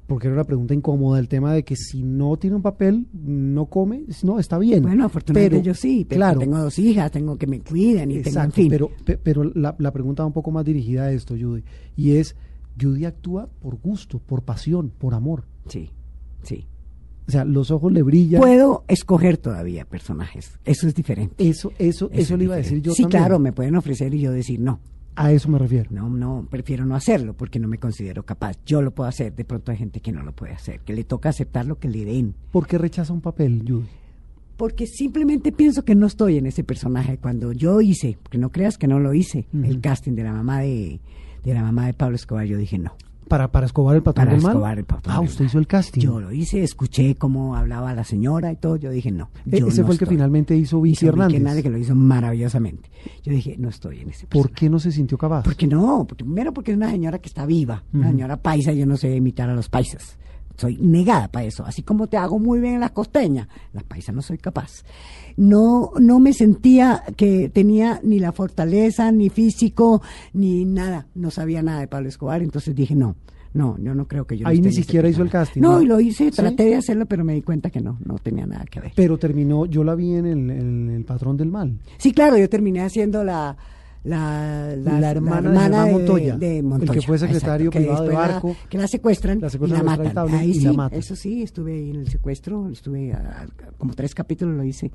porque 0.08 0.26
era 0.26 0.34
una 0.34 0.44
pregunta 0.44 0.74
incómoda, 0.74 1.20
el 1.20 1.28
tema 1.28 1.52
de 1.52 1.62
que 1.62 1.76
si 1.76 2.02
no 2.02 2.36
tiene 2.38 2.56
un 2.56 2.62
papel, 2.62 3.06
no 3.12 3.66
come, 3.66 4.02
no, 4.24 4.40
está 4.40 4.58
bien. 4.58 4.82
Bueno, 4.82 5.04
afortunadamente 5.04 5.56
Pero, 5.58 5.64
yo 5.64 5.74
sí, 5.74 6.04
pero 6.08 6.18
claro, 6.18 6.40
tengo 6.40 6.58
dos 6.58 6.76
hijas, 6.80 7.12
tengo 7.12 7.36
que 7.38 7.46
me 7.46 7.60
cuiden 7.60 8.10
y 8.10 8.14
tengo, 8.14 8.20
en 8.22 8.26
Exacto, 8.28 8.54
fin. 8.56 8.68
pero, 8.70 8.90
pe- 9.04 9.18
pero 9.18 9.44
la, 9.44 9.76
la 9.78 9.92
pregunta 9.92 10.24
va 10.24 10.26
un 10.26 10.32
poco 10.32 10.50
más 10.50 10.64
dirigida 10.64 11.04
a 11.04 11.12
esto, 11.12 11.36
Judy, 11.38 11.62
y 11.94 12.12
es, 12.16 12.34
Judy 12.80 13.04
actúa 13.04 13.48
por 13.60 13.76
gusto, 13.78 14.18
por 14.18 14.42
pasión, 14.42 14.90
por 14.98 15.14
amor. 15.14 15.44
Sí, 15.68 15.90
sí. 16.42 16.64
O 17.28 17.30
sea, 17.30 17.44
los 17.44 17.70
ojos 17.70 17.92
le 17.92 18.02
brillan. 18.02 18.40
Puedo 18.40 18.84
escoger 18.88 19.36
todavía 19.36 19.84
personajes, 19.84 20.58
eso 20.64 20.88
es 20.88 20.94
diferente. 20.94 21.46
Eso, 21.46 21.70
eso, 21.78 22.08
eso, 22.10 22.32
es 22.34 22.38
le 22.38 22.44
iba 22.44 22.54
a 22.54 22.56
decir 22.58 22.80
yo 22.80 22.92
Sí, 22.94 23.02
también. 23.02 23.20
claro, 23.20 23.38
me 23.38 23.52
pueden 23.52 23.76
ofrecer 23.76 24.14
y 24.14 24.20
yo 24.20 24.32
decir 24.32 24.58
no. 24.58 24.80
A 25.20 25.32
eso 25.32 25.48
me 25.48 25.58
refiero. 25.58 25.90
No, 25.90 26.08
no, 26.08 26.46
prefiero 26.48 26.86
no 26.86 26.94
hacerlo 26.94 27.34
porque 27.34 27.58
no 27.58 27.66
me 27.66 27.78
considero 27.78 28.24
capaz. 28.24 28.56
Yo 28.64 28.82
lo 28.82 28.92
puedo 28.92 29.08
hacer, 29.08 29.34
de 29.34 29.44
pronto 29.44 29.72
hay 29.72 29.76
gente 29.76 29.98
que 29.98 30.12
no 30.12 30.22
lo 30.22 30.30
puede 30.30 30.52
hacer, 30.52 30.78
que 30.80 30.92
le 30.92 31.02
toca 31.02 31.30
aceptar 31.30 31.66
lo 31.66 31.76
que 31.80 31.88
le 31.88 32.04
den. 32.04 32.36
¿Por 32.52 32.68
qué 32.68 32.78
rechaza 32.78 33.12
un 33.12 33.20
papel, 33.20 33.64
Judy? 33.66 33.88
Porque 34.56 34.86
simplemente 34.86 35.50
pienso 35.50 35.84
que 35.84 35.96
no 35.96 36.06
estoy 36.06 36.38
en 36.38 36.46
ese 36.46 36.62
personaje. 36.62 37.18
Cuando 37.18 37.50
yo 37.50 37.80
hice, 37.80 38.16
porque 38.22 38.38
no 38.38 38.52
creas 38.52 38.78
que 38.78 38.86
no 38.86 39.00
lo 39.00 39.12
hice, 39.12 39.48
el 39.52 39.80
casting 39.80 40.12
de 40.12 40.22
la 40.22 40.32
mamá 40.32 40.60
de, 40.60 41.00
de 41.42 41.54
la 41.54 41.62
mamá 41.62 41.86
de 41.86 41.94
Pablo 41.94 42.14
Escobar, 42.14 42.46
yo 42.46 42.56
dije 42.56 42.78
no. 42.78 42.92
Para, 43.28 43.52
para 43.52 43.66
Escobar 43.66 43.94
el 43.96 44.02
patrón 44.02 44.26
Para 44.26 44.34
del 44.36 44.42
mal. 44.42 44.52
Escobar 44.52 44.78
el 44.78 44.84
patrón 44.84 45.14
ah, 45.14 45.20
del 45.20 45.28
usted 45.28 45.40
mal. 45.40 45.46
hizo 45.48 45.58
el 45.58 45.66
casting. 45.66 46.00
Yo 46.00 46.20
lo 46.20 46.32
hice, 46.32 46.62
escuché 46.62 47.14
cómo 47.14 47.54
hablaba 47.56 47.94
la 47.94 48.04
señora 48.04 48.50
y 48.50 48.56
todo, 48.56 48.76
yo 48.76 48.90
dije 48.90 49.10
no. 49.12 49.30
E- 49.50 49.60
yo 49.60 49.68
ese 49.68 49.80
no 49.82 49.86
fue 49.86 49.94
el 49.94 49.98
que 49.98 50.06
finalmente 50.06 50.56
hizo 50.56 50.80
Vicky 50.80 50.94
Hizo 51.04 51.08
Hernández. 51.08 51.36
Hernández, 51.36 51.62
que 51.62 51.70
lo 51.70 51.78
hizo 51.78 51.94
maravillosamente. 51.94 52.90
Yo 53.22 53.32
dije, 53.32 53.56
no 53.58 53.68
estoy 53.68 54.00
en 54.00 54.10
ese 54.10 54.26
¿Por 54.26 54.42
personaje. 54.42 54.54
qué 54.54 54.70
no 54.70 54.78
se 54.78 54.92
sintió 54.92 55.18
capaz? 55.18 55.42
¿Por 55.44 55.54
qué 55.56 55.66
no? 55.66 56.06
Porque, 56.08 56.24
primero 56.24 56.52
porque 56.52 56.72
es 56.72 56.76
una 56.76 56.90
señora 56.90 57.18
que 57.18 57.28
está 57.28 57.46
viva, 57.46 57.84
una 57.92 58.08
señora 58.08 58.36
paisa, 58.38 58.72
yo 58.72 58.86
no 58.86 58.96
sé 58.96 59.14
imitar 59.14 59.48
a 59.50 59.54
los 59.54 59.68
paisas. 59.68 60.16
Soy 60.58 60.76
negada 60.80 61.28
para 61.28 61.46
eso. 61.46 61.64
Así 61.64 61.82
como 61.82 62.08
te 62.08 62.16
hago 62.16 62.38
muy 62.40 62.58
bien 62.58 62.74
en 62.74 62.80
las 62.80 62.90
costeñas, 62.90 63.46
las 63.72 63.84
paisas 63.84 64.12
no 64.14 64.22
soy 64.22 64.38
capaz. 64.38 64.82
No, 65.36 65.92
no 66.00 66.18
me 66.18 66.32
sentía 66.32 67.04
que 67.16 67.48
tenía 67.48 68.00
ni 68.02 68.18
la 68.18 68.32
fortaleza, 68.32 69.12
ni 69.12 69.30
físico, 69.30 70.02
ni 70.32 70.64
nada. 70.64 71.06
No 71.14 71.30
sabía 71.30 71.62
nada 71.62 71.78
de 71.80 71.86
Pablo 71.86 72.08
Escobar, 72.08 72.42
entonces 72.42 72.74
dije 72.74 72.96
no. 72.96 73.14
No, 73.54 73.78
yo 73.78 73.94
no 73.94 74.06
creo 74.06 74.26
que 74.26 74.36
yo. 74.36 74.46
Ahí 74.46 74.60
ni 74.60 74.72
siquiera 74.72 75.08
hizo 75.08 75.22
el 75.22 75.30
casting, 75.30 75.62
No, 75.62 75.76
¿no? 75.76 75.82
y 75.82 75.86
lo 75.86 76.00
hice, 76.00 76.30
¿Sí? 76.30 76.36
traté 76.36 76.64
de 76.64 76.74
hacerlo, 76.76 77.06
pero 77.06 77.24
me 77.24 77.32
di 77.34 77.42
cuenta 77.42 77.70
que 77.70 77.80
no, 77.80 77.96
no 78.04 78.18
tenía 78.18 78.44
nada 78.46 78.64
que 78.66 78.80
ver. 78.80 78.92
Pero 78.94 79.16
terminó, 79.16 79.64
yo 79.64 79.84
la 79.84 79.94
vi 79.94 80.12
en 80.14 80.26
el, 80.26 80.50
en 80.50 80.90
el 80.90 81.04
patrón 81.04 81.36
del 81.36 81.48
mal. 81.50 81.78
Sí, 81.96 82.12
claro, 82.12 82.36
yo 82.36 82.48
terminé 82.50 82.82
haciendo 82.82 83.24
la 83.24 83.56
la, 84.04 84.74
La 84.76 85.10
hermana 85.10 85.50
de 85.50 85.58
Germán 85.58 85.92
Montoya, 85.92 86.36
de 86.36 86.58
el 86.58 86.64
Montoya, 86.64 86.92
que 86.92 87.02
fue 87.02 87.18
secretario 87.18 87.66
exacto, 87.68 87.70
que 87.70 87.84
privado 87.84 88.04
de 88.04 88.12
la- 88.12 88.18
Barco. 88.18 88.56
que 88.68 88.78
la 88.78 88.86
secuestran, 88.86 89.40
La 89.40 89.48
y 89.48 89.58
la 89.70 89.78
el 89.78 89.84
matan. 89.84 90.34
Ahí 90.34 90.50
y 90.50 90.54
sí, 90.54 90.64
la 90.64 90.72
matan. 90.72 90.98
eso 90.98 91.16
sí, 91.16 91.42
estuve 91.42 91.74
ahí 91.74 91.90
en 91.90 91.96
el 91.96 92.08
secuestro, 92.08 92.68
estuve 92.70 93.12
a- 93.12 93.18
a- 93.42 93.70
como 93.76 93.94
tres 93.94 94.14
capítulos 94.14 94.56
lo 94.56 94.64
hice, 94.64 94.90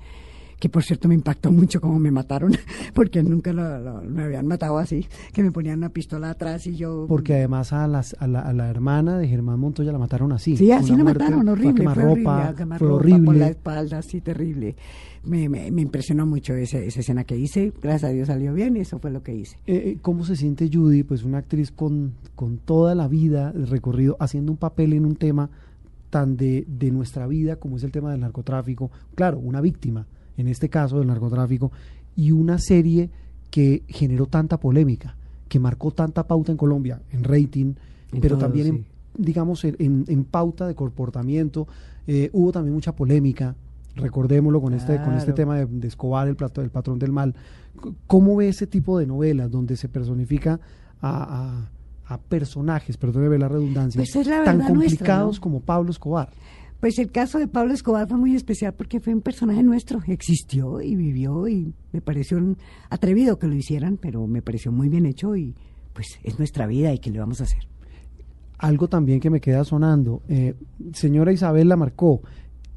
que 0.63 0.69
por 0.69 0.81
cierto 0.81 1.09
me 1.09 1.13
impactó 1.15 1.51
mucho 1.51 1.81
cómo 1.81 1.99
me 1.99 2.09
mataron, 2.09 2.53
porque 2.93 3.21
nunca 3.21 3.51
lo, 3.51 3.79
lo- 3.81 4.01
me 4.03 4.23
habían 4.23 4.47
matado 4.47 4.77
así, 4.77 5.05
que 5.33 5.43
me 5.43 5.51
ponían 5.51 5.79
una 5.79 5.89
pistola 5.89 6.29
atrás 6.29 6.65
y 6.67 6.77
yo... 6.77 7.03
Porque 7.09 7.33
además 7.33 7.73
a, 7.73 7.85
las, 7.85 8.15
a, 8.17 8.27
la, 8.27 8.39
a 8.39 8.53
la 8.53 8.69
hermana 8.69 9.17
de 9.17 9.27
Germán 9.27 9.59
Montoya 9.59 9.91
la 9.91 9.97
mataron 9.97 10.31
así. 10.31 10.55
Sí, 10.55 10.71
así 10.71 10.91
la 10.95 11.03
muerte, 11.03 11.19
mataron, 11.25 11.41
fue 11.43 11.51
horrible, 11.51 11.83
fue 11.83 11.91
horrible, 11.91 12.13
quemarropa, 12.21 12.47
a 12.47 12.55
quemarropa 12.55 12.79
fue 12.79 12.87
por 12.87 13.05
la 13.05 13.19
horrible. 13.19 13.47
espalda, 13.49 13.97
así 13.97 14.21
terrible. 14.21 14.75
Me, 15.25 15.49
me, 15.49 15.69
me 15.69 15.81
impresionó 15.81 16.25
mucho 16.25 16.53
esa, 16.53 16.77
esa 16.77 17.01
escena 17.01 17.25
que 17.25 17.35
hice, 17.37 17.73
gracias 17.81 18.09
a 18.09 18.13
Dios 18.13 18.27
salió 18.27 18.53
bien, 18.53 18.77
y 18.77 18.79
eso 18.79 18.99
fue 18.99 19.11
lo 19.11 19.21
que 19.21 19.35
hice. 19.35 19.57
Eh, 19.67 19.75
eh, 19.75 19.97
¿Cómo 20.01 20.23
se 20.23 20.37
siente 20.37 20.69
Judy, 20.73 21.03
pues 21.03 21.23
una 21.25 21.39
actriz 21.39 21.71
con, 21.71 22.13
con 22.35 22.57
toda 22.57 22.95
la 22.95 23.09
vida 23.09 23.51
el 23.53 23.67
recorrido, 23.67 24.15
haciendo 24.21 24.53
un 24.53 24.57
papel 24.57 24.93
en 24.93 25.05
un 25.05 25.17
tema 25.17 25.49
tan 26.09 26.37
de, 26.37 26.63
de 26.67 26.91
nuestra 26.91 27.27
vida 27.27 27.57
como 27.57 27.75
es 27.75 27.83
el 27.83 27.91
tema 27.91 28.11
del 28.11 28.21
narcotráfico? 28.21 28.91
Claro, 29.15 29.39
una 29.39 29.61
víctima, 29.61 30.05
en 30.37 30.47
este 30.47 30.69
caso 30.69 30.99
del 30.99 31.07
narcotráfico, 31.07 31.71
y 32.15 32.31
una 32.31 32.57
serie 32.57 33.09
que 33.49 33.83
generó 33.87 34.25
tanta 34.27 34.59
polémica, 34.59 35.15
que 35.47 35.59
marcó 35.59 35.91
tanta 35.91 36.25
pauta 36.27 36.51
en 36.51 36.57
Colombia, 36.57 37.01
en 37.11 37.23
rating, 37.23 37.73
En 38.11 38.21
pero 38.21 38.35
todo, 38.35 38.45
también 38.47 38.65
sí. 38.65 38.71
en, 38.71 38.85
digamos, 39.25 39.63
en, 39.63 40.25
pauta 40.29 40.67
de 40.67 40.75
comportamiento. 40.75 41.67
Eh, 42.07 42.29
hubo 42.33 42.51
también 42.51 42.73
mucha 42.73 42.95
polémica, 42.95 43.55
recordémoslo 43.95 44.59
con 44.61 44.73
este, 44.73 44.97
con 45.03 45.13
este 45.13 45.33
tema 45.33 45.55
de, 45.57 45.65
de 45.67 45.87
Escobar, 45.87 46.27
el, 46.27 46.35
plato, 46.35 46.61
el 46.61 46.69
patrón 46.71 46.97
del 46.99 47.11
mal. 47.11 47.35
¿Cómo 48.07 48.35
ve 48.35 48.49
ese 48.49 48.65
tipo 48.67 48.97
de 48.97 49.05
novelas 49.05 49.51
donde 49.51 49.75
se 49.77 49.87
personifica 49.89 50.59
a, 51.01 51.67
a- 52.07 52.13
a 52.13 52.17
personajes, 52.17 52.97
perdóneme 52.97 53.37
la 53.37 53.47
redundancia, 53.47 53.97
Pues 53.99 54.13
es 54.15 54.27
la 54.27 54.43
tan 54.43 54.57
nuestra, 54.57 54.75
complicados 54.75 55.37
¿no? 55.37 55.41
como 55.41 55.59
Pablo 55.61 55.89
Escobar? 55.91 56.29
Pues 56.83 56.99
el 56.99 57.11
caso 57.11 57.39
de 57.39 57.47
Pablo 57.47 57.73
Escobar 57.73 58.09
fue 58.09 58.17
muy 58.17 58.35
especial 58.35 58.73
porque 58.73 58.99
fue 58.99 59.13
un 59.13 59.21
personaje 59.21 59.63
nuestro, 59.63 60.01
existió 60.05 60.81
y 60.81 60.97
vivió 60.97 61.47
y 61.47 61.73
me 61.93 62.01
pareció 62.01 62.37
un 62.37 62.57
atrevido 62.89 63.39
que 63.39 63.47
lo 63.47 63.55
hicieran, 63.55 63.95
pero 63.95 64.27
me 64.27 64.41
pareció 64.41 64.69
muy 64.73 64.89
bien 64.89 65.05
hecho 65.05 65.37
y 65.37 65.55
pues 65.93 66.19
es 66.23 66.37
nuestra 66.39 66.67
vida 66.67 66.93
y 66.93 66.99
qué 66.99 67.09
le 67.09 67.19
vamos 67.19 67.39
a 67.39 67.45
hacer. 67.45 67.69
Algo 68.57 68.89
también 68.89 69.21
que 69.21 69.29
me 69.29 69.39
queda 69.39 69.63
sonando, 69.63 70.23
eh, 70.27 70.55
señora 70.91 71.31
Isabel 71.31 71.69
la 71.69 71.77
marcó, 71.77 72.21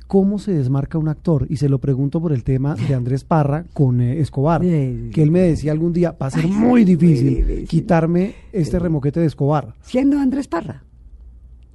¿cómo 0.07 0.39
se 0.39 0.53
desmarca 0.53 0.99
un 0.99 1.09
actor? 1.09 1.49
Y 1.51 1.57
se 1.57 1.69
lo 1.69 1.81
pregunto 1.81 2.21
por 2.21 2.33
el 2.33 2.45
tema 2.45 2.77
de 2.77 2.95
Andrés 2.95 3.25
Parra 3.25 3.65
con 3.73 4.01
eh, 4.01 4.21
Escobar, 4.21 4.61
que 4.61 5.21
él 5.21 5.33
me 5.33 5.41
decía 5.41 5.73
algún 5.73 5.93
día, 5.93 6.13
va 6.13 6.29
a 6.29 6.31
ser 6.31 6.47
muy 6.47 6.85
difícil 6.85 7.33
muy 7.33 7.43
difícil. 7.43 7.67
quitarme 7.67 8.37
este 8.53 8.79
remoquete 8.79 9.19
de 9.19 9.27
Escobar. 9.27 9.75
Siendo 9.81 10.21
Andrés 10.21 10.47
Parra, 10.47 10.85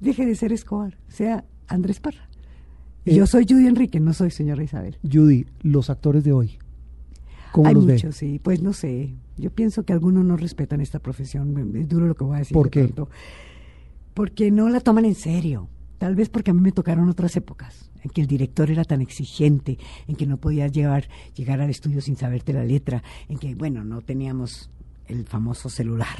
deje 0.00 0.24
de 0.24 0.34
ser 0.34 0.54
Escobar, 0.54 0.96
sea 1.08 1.44
Andrés 1.72 2.00
Parra. 2.00 2.28
Eh, 3.04 3.14
Yo 3.16 3.26
soy 3.26 3.46
Judy 3.48 3.66
Enrique, 3.66 3.98
no 4.00 4.12
soy 4.12 4.30
señora 4.30 4.62
Isabel. 4.62 4.98
Judy, 5.10 5.46
los 5.62 5.90
actores 5.90 6.22
de 6.24 6.32
hoy, 6.32 6.58
¿cómo 7.52 7.68
Hay 7.68 7.74
los 7.74 7.86
ve? 7.86 7.94
muchos, 7.94 8.16
sí, 8.16 8.40
pues 8.42 8.62
no 8.62 8.72
sé. 8.72 9.14
Yo 9.36 9.50
pienso 9.50 9.84
que 9.84 9.92
algunos 9.92 10.24
no 10.24 10.36
respetan 10.36 10.80
esta 10.80 10.98
profesión. 11.00 11.74
Es 11.76 11.88
duro 11.88 12.06
lo 12.06 12.14
que 12.14 12.24
voy 12.24 12.36
a 12.36 12.38
decir. 12.40 12.54
¿Por 12.54 12.66
de 12.66 12.70
qué? 12.70 12.80
pronto. 12.84 13.08
Porque 14.14 14.50
no 14.50 14.68
la 14.68 14.80
toman 14.80 15.04
en 15.04 15.14
serio. 15.14 15.68
Tal 15.98 16.14
vez 16.16 16.28
porque 16.28 16.50
a 16.50 16.54
mí 16.54 16.60
me 16.60 16.72
tocaron 16.72 17.08
otras 17.08 17.36
épocas 17.36 17.90
en 18.02 18.10
que 18.10 18.20
el 18.20 18.26
director 18.26 18.70
era 18.70 18.84
tan 18.84 19.00
exigente, 19.00 19.78
en 20.08 20.16
que 20.16 20.26
no 20.26 20.36
podías 20.36 20.72
llevar, 20.72 21.08
llegar 21.36 21.60
al 21.60 21.70
estudio 21.70 22.00
sin 22.00 22.16
saberte 22.16 22.52
la 22.52 22.64
letra, 22.64 23.02
en 23.28 23.38
que, 23.38 23.54
bueno, 23.54 23.84
no 23.84 24.00
teníamos 24.02 24.68
el 25.08 25.24
famoso 25.26 25.68
celular, 25.68 26.16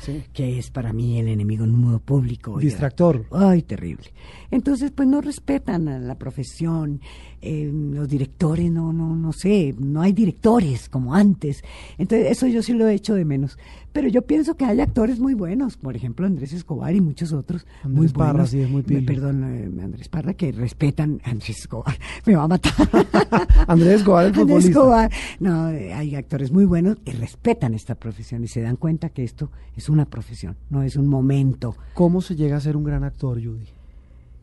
sí. 0.00 0.22
que 0.32 0.58
es 0.58 0.70
para 0.70 0.92
mí 0.92 1.18
el 1.18 1.28
enemigo 1.28 1.66
número 1.66 1.98
público. 1.98 2.52
oiga. 2.52 2.64
Distractor. 2.64 3.26
Ay, 3.30 3.62
terrible. 3.62 4.12
Entonces, 4.50 4.92
pues 4.94 5.08
no 5.08 5.20
respetan 5.20 5.88
a 5.88 5.98
la 5.98 6.14
profesión, 6.16 7.00
eh, 7.40 7.70
los 7.72 8.08
directores, 8.08 8.70
no, 8.70 8.92
no, 8.92 9.14
no 9.14 9.32
sé, 9.32 9.74
no 9.78 10.02
hay 10.02 10.12
directores 10.12 10.88
como 10.88 11.14
antes. 11.14 11.62
Entonces, 11.98 12.30
eso 12.30 12.46
yo 12.46 12.62
sí 12.62 12.72
lo 12.72 12.88
he 12.88 12.94
hecho 12.94 13.14
de 13.14 13.24
menos. 13.24 13.58
Pero 13.96 14.08
yo 14.08 14.20
pienso 14.20 14.58
que 14.58 14.66
hay 14.66 14.78
actores 14.82 15.18
muy 15.18 15.32
buenos, 15.32 15.78
por 15.78 15.96
ejemplo, 15.96 16.26
Andrés 16.26 16.52
Escobar 16.52 16.94
y 16.94 17.00
muchos 17.00 17.32
otros. 17.32 17.66
Andrés 17.82 17.98
muy 17.98 18.08
Parra, 18.08 18.32
buenos. 18.32 18.50
sí, 18.50 18.60
es 18.60 18.68
muy 18.68 18.82
pilo. 18.82 19.06
Perdón, 19.06 19.42
eh, 19.42 19.82
Andrés 19.82 20.10
Parra, 20.10 20.34
que 20.34 20.52
respetan 20.52 21.22
a 21.24 21.30
Andrés 21.30 21.60
Escobar. 21.60 21.96
Me 22.26 22.36
va 22.36 22.42
a 22.42 22.48
matar. 22.48 22.74
Andrés 23.66 24.00
Escobar, 24.00 24.26
el 24.26 24.32
Andrés 24.32 24.44
futbolista. 24.44 24.68
Escobar. 24.68 25.10
No, 25.40 25.70
eh, 25.70 25.94
hay 25.94 26.14
actores 26.14 26.52
muy 26.52 26.66
buenos 26.66 26.98
y 27.06 27.12
respetan 27.12 27.72
esta 27.72 27.94
profesión 27.94 28.44
y 28.44 28.48
se 28.48 28.60
dan 28.60 28.76
cuenta 28.76 29.08
que 29.08 29.24
esto 29.24 29.50
es 29.74 29.88
una 29.88 30.04
profesión, 30.04 30.58
no 30.68 30.82
es 30.82 30.96
un 30.96 31.08
momento. 31.08 31.74
¿Cómo 31.94 32.20
se 32.20 32.36
llega 32.36 32.58
a 32.58 32.60
ser 32.60 32.76
un 32.76 32.84
gran 32.84 33.02
actor, 33.02 33.42
Judy? 33.42 33.68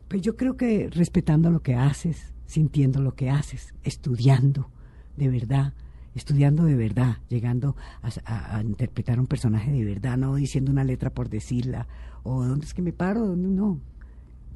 Pues 0.08 0.20
yo 0.20 0.34
creo 0.34 0.56
que 0.56 0.90
respetando 0.90 1.52
lo 1.52 1.62
que 1.62 1.76
haces, 1.76 2.32
sintiendo 2.46 3.00
lo 3.00 3.14
que 3.14 3.30
haces, 3.30 3.72
estudiando 3.84 4.68
de 5.16 5.28
verdad, 5.28 5.74
estudiando 6.14 6.64
de 6.64 6.74
verdad, 6.76 7.18
llegando 7.28 7.76
a, 8.02 8.08
a- 8.32 8.56
a 8.58 8.62
interpretar 8.62 9.18
un 9.20 9.26
personaje 9.26 9.72
de 9.72 9.84
verdad, 9.84 10.16
no 10.16 10.34
diciendo 10.36 10.70
una 10.70 10.84
letra 10.84 11.10
por 11.10 11.28
decirla, 11.28 11.86
o 12.22 12.44
dónde 12.44 12.66
es 12.66 12.74
que 12.74 12.82
me 12.82 12.92
paro, 12.92 13.26
dónde 13.26 13.48
no. 13.48 13.80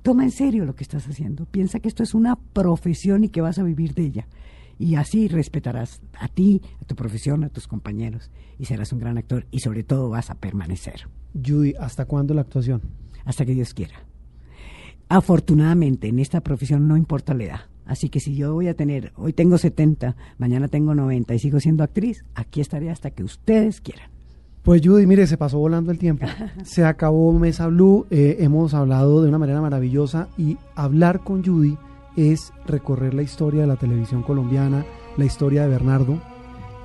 Toma 0.02 0.24
en 0.24 0.30
serio 0.30 0.64
lo 0.64 0.74
que 0.74 0.84
estás 0.84 1.06
haciendo, 1.08 1.44
piensa 1.46 1.80
que 1.80 1.88
esto 1.88 2.02
es 2.02 2.14
una 2.14 2.36
profesión 2.36 3.24
y 3.24 3.28
que 3.28 3.40
vas 3.40 3.58
a 3.58 3.62
vivir 3.64 3.94
de 3.94 4.04
ella. 4.04 4.28
Y 4.78 4.94
así 4.94 5.26
respetarás 5.26 6.00
a 6.18 6.28
ti, 6.28 6.62
a 6.80 6.84
tu 6.84 6.94
profesión, 6.94 7.42
a 7.42 7.48
tus 7.48 7.66
compañeros, 7.66 8.30
y 8.58 8.66
serás 8.66 8.92
un 8.92 9.00
gran 9.00 9.18
actor, 9.18 9.44
y 9.50 9.58
sobre 9.58 9.82
todo 9.82 10.08
vas 10.08 10.30
a 10.30 10.36
permanecer 10.36 11.08
Judy, 11.34 11.74
¿hasta 11.80 12.04
cuándo 12.04 12.32
la 12.34 12.42
actuación? 12.42 12.82
hasta 13.24 13.44
que 13.44 13.52
Dios 13.54 13.74
quiera. 13.74 13.96
Afortunadamente, 15.08 16.08
en 16.08 16.18
esta 16.18 16.40
profesión 16.42 16.86
no 16.86 16.96
importa 16.96 17.34
la 17.34 17.44
edad. 17.44 17.60
Así 17.88 18.10
que 18.10 18.20
si 18.20 18.36
yo 18.36 18.52
voy 18.52 18.68
a 18.68 18.74
tener, 18.74 19.12
hoy 19.16 19.32
tengo 19.32 19.56
70, 19.56 20.14
mañana 20.36 20.68
tengo 20.68 20.94
90 20.94 21.34
y 21.34 21.38
sigo 21.38 21.58
siendo 21.58 21.82
actriz, 21.82 22.24
aquí 22.34 22.60
estaré 22.60 22.90
hasta 22.90 23.10
que 23.10 23.24
ustedes 23.24 23.80
quieran. 23.80 24.10
Pues 24.62 24.82
Judy, 24.84 25.06
mire, 25.06 25.26
se 25.26 25.38
pasó 25.38 25.58
volando 25.58 25.90
el 25.90 25.98
tiempo. 25.98 26.26
Se 26.62 26.84
acabó 26.84 27.32
Mesa 27.32 27.66
Blue, 27.68 28.06
eh, 28.10 28.36
hemos 28.40 28.74
hablado 28.74 29.22
de 29.22 29.30
una 29.30 29.38
manera 29.38 29.62
maravillosa 29.62 30.28
y 30.36 30.58
hablar 30.76 31.20
con 31.20 31.42
Judy 31.42 31.78
es 32.16 32.52
recorrer 32.66 33.14
la 33.14 33.22
historia 33.22 33.62
de 33.62 33.66
la 33.66 33.76
televisión 33.76 34.22
colombiana, 34.22 34.84
la 35.16 35.24
historia 35.24 35.62
de 35.62 35.68
Bernardo 35.68 36.20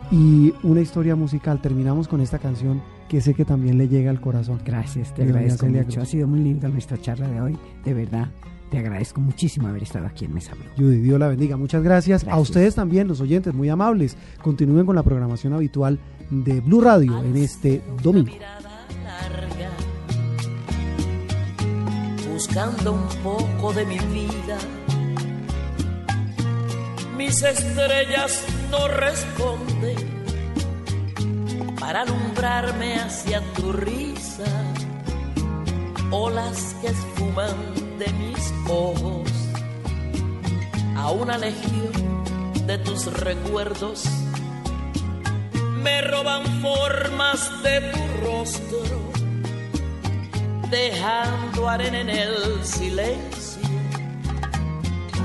y 0.10 0.54
una 0.64 0.80
historia 0.80 1.18
musical. 1.18 1.60
Terminamos 1.60 2.08
con 2.08 2.22
esta 2.22 2.40
canción 2.40 2.82
que 3.10 3.20
sé 3.20 3.34
que 3.34 3.44
también 3.44 3.78
le 3.78 3.90
llega 3.90 4.10
al 4.10 4.22
corazón. 4.22 4.62
Gracias, 4.64 5.14
te 5.14 5.24
agradezco 5.24 5.66
mucho. 5.66 6.02
Ha 6.02 6.06
sido 6.06 6.28
muy 6.28 6.40
linda 6.40 6.70
nuestra 6.70 6.98
charla 6.98 7.28
de 7.28 7.42
hoy, 7.42 7.58
de 7.84 7.94
verdad. 7.94 8.30
Te 8.74 8.80
agradezco 8.80 9.22
muchísimo 9.22 9.68
haber 9.68 9.84
estado 9.84 10.08
aquí 10.08 10.26
en 10.26 10.34
Mesa 10.34 10.56
Blue. 10.56 10.66
Judy, 10.76 10.98
Dios 10.98 11.20
la 11.20 11.28
bendiga. 11.28 11.58
Muchas 11.58 11.84
gracias. 11.84 12.24
A 12.24 12.26
Gracias. 12.26 12.50
ustedes 12.50 12.74
también, 12.74 13.08
los 13.08 13.22
oyentes, 13.22 13.54
muy 13.54 13.70
amables. 13.70 14.18
Continúen 14.42 14.84
con 14.88 14.96
la 14.96 15.04
programación 15.04 15.54
habitual 15.54 16.00
de 16.32 16.60
Blue 16.60 16.82
Radio 16.82 17.22
en 17.24 17.38
este 17.38 17.84
domingo. 18.02 18.32
mirada 18.34 18.88
larga, 19.04 19.70
buscando 22.32 22.94
un 22.94 23.08
poco 23.22 23.74
de 23.74 23.86
mi 23.86 24.00
vida. 24.00 24.58
Mis 27.16 27.44
estrellas 27.44 28.44
no 28.72 28.88
responden 28.88 29.98
para 31.80 32.02
alumbrarme 32.02 32.96
hacia 32.96 33.40
tu 33.54 33.72
risa, 33.72 34.46
olas 36.10 36.76
que 36.82 36.88
esfuman 36.88 37.93
de 38.06 38.14
mis 38.14 38.54
ojos 38.68 39.30
a 40.96 41.12
una 41.12 41.38
legión 41.38 42.24
de 42.66 42.78
tus 42.80 43.06
recuerdos 43.14 44.08
me 45.84 46.02
roban 46.02 46.44
formas 46.62 47.62
de 47.62 47.82
tu 47.92 48.26
rostro, 48.26 48.80
dejando 50.70 51.68
arena 51.68 52.00
en 52.00 52.10
el 52.10 52.64
silencio. 52.64 53.68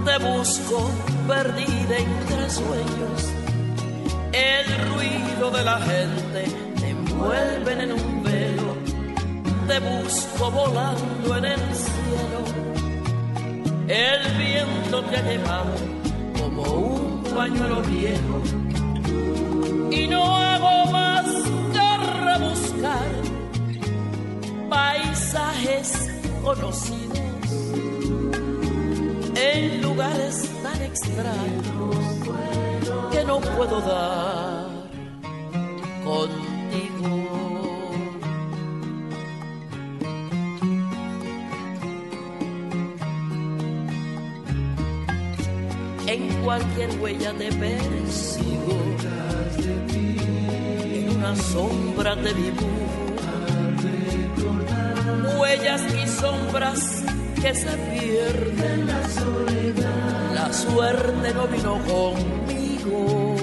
Te 0.05 0.19
busco 0.19 0.91
perdida 1.29 1.97
entre 1.97 2.51
sueños, 2.51 3.21
el 4.33 4.67
ruido 4.91 5.51
de 5.53 5.65
la 5.65 5.79
gente 5.81 6.45
te 6.81 6.89
envuelven 6.89 7.81
en 7.83 7.93
un 7.93 8.23
velo. 8.25 8.77
Te 9.69 9.79
busco 9.79 10.51
volando 10.51 11.37
en 11.37 11.45
el 11.45 11.61
cielo, 11.75 12.28
el 13.89 14.33
viento 14.37 15.03
te 15.05 15.17
ha 15.17 15.23
llevado 15.23 15.75
como 16.39 16.63
un 16.63 17.23
pañuelo 17.23 17.83
viejo 17.83 18.43
y 19.91 20.07
no 20.07 20.37
hago 20.37 20.91
más 20.93 21.25
que 21.73 21.97
rebuscar 22.25 23.09
paisajes 24.69 26.11
conocidos 26.43 27.19
en 29.35 29.83
lugares 29.83 30.51
tan 30.63 30.83
extraños 30.83 31.97
que 33.11 33.25
no 33.25 33.41
puedo 33.41 33.81
dar 33.81 34.67
contigo. 36.05 37.28
Cualquier 46.49 46.91
huella 46.99 47.35
te 47.35 47.53
persigo. 47.53 48.77
En 50.95 51.17
una 51.19 51.37
sombra 51.37 52.17
te 52.17 52.33
dibujo. 52.33 52.69
Huellas 55.39 55.83
y 55.95 56.07
sombras 56.09 57.05
que 57.43 57.55
se 57.55 57.77
pierden. 57.91 58.87
La 58.87 59.09
soledad 59.11 60.35
la 60.35 60.51
suerte 60.51 61.35
no 61.35 61.47
vino 61.49 61.75
conmigo. 61.85 63.37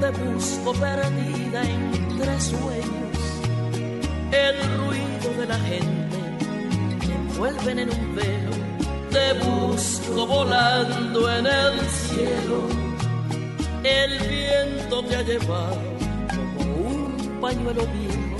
Te 0.00 0.10
busco 0.22 0.72
perdida 0.74 1.60
entre 1.64 2.40
sueños. 2.40 3.18
El 4.30 4.56
ruido 4.78 5.40
de 5.40 5.46
la 5.46 5.58
gente 5.58 6.18
me 7.08 7.14
envuelven 7.16 7.78
en 7.80 7.90
un 7.90 8.14
velo 8.14 8.63
te 9.14 9.32
busco 9.34 10.26
volando 10.26 11.30
en 11.30 11.46
el 11.46 11.80
cielo. 11.88 12.58
El 13.84 14.12
viento 14.28 15.04
te 15.04 15.16
ha 15.16 15.22
llevado 15.22 15.80
como 16.34 16.60
un 16.88 17.38
pañuelo 17.40 17.86
viejo 17.98 18.36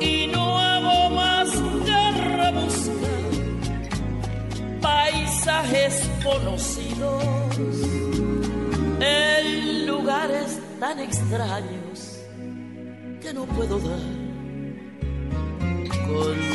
y 0.00 0.28
no 0.28 0.58
hago 0.58 1.10
más 1.10 1.50
que 1.86 2.00
rebuscar 2.36 3.32
paisajes 4.80 6.10
conocidos 6.24 7.24
en 9.00 9.86
lugares 9.86 10.58
tan 10.80 11.00
extraños 11.00 12.20
que 13.20 13.34
no 13.34 13.44
puedo 13.44 13.78
dar 13.78 14.00
con 16.06 16.47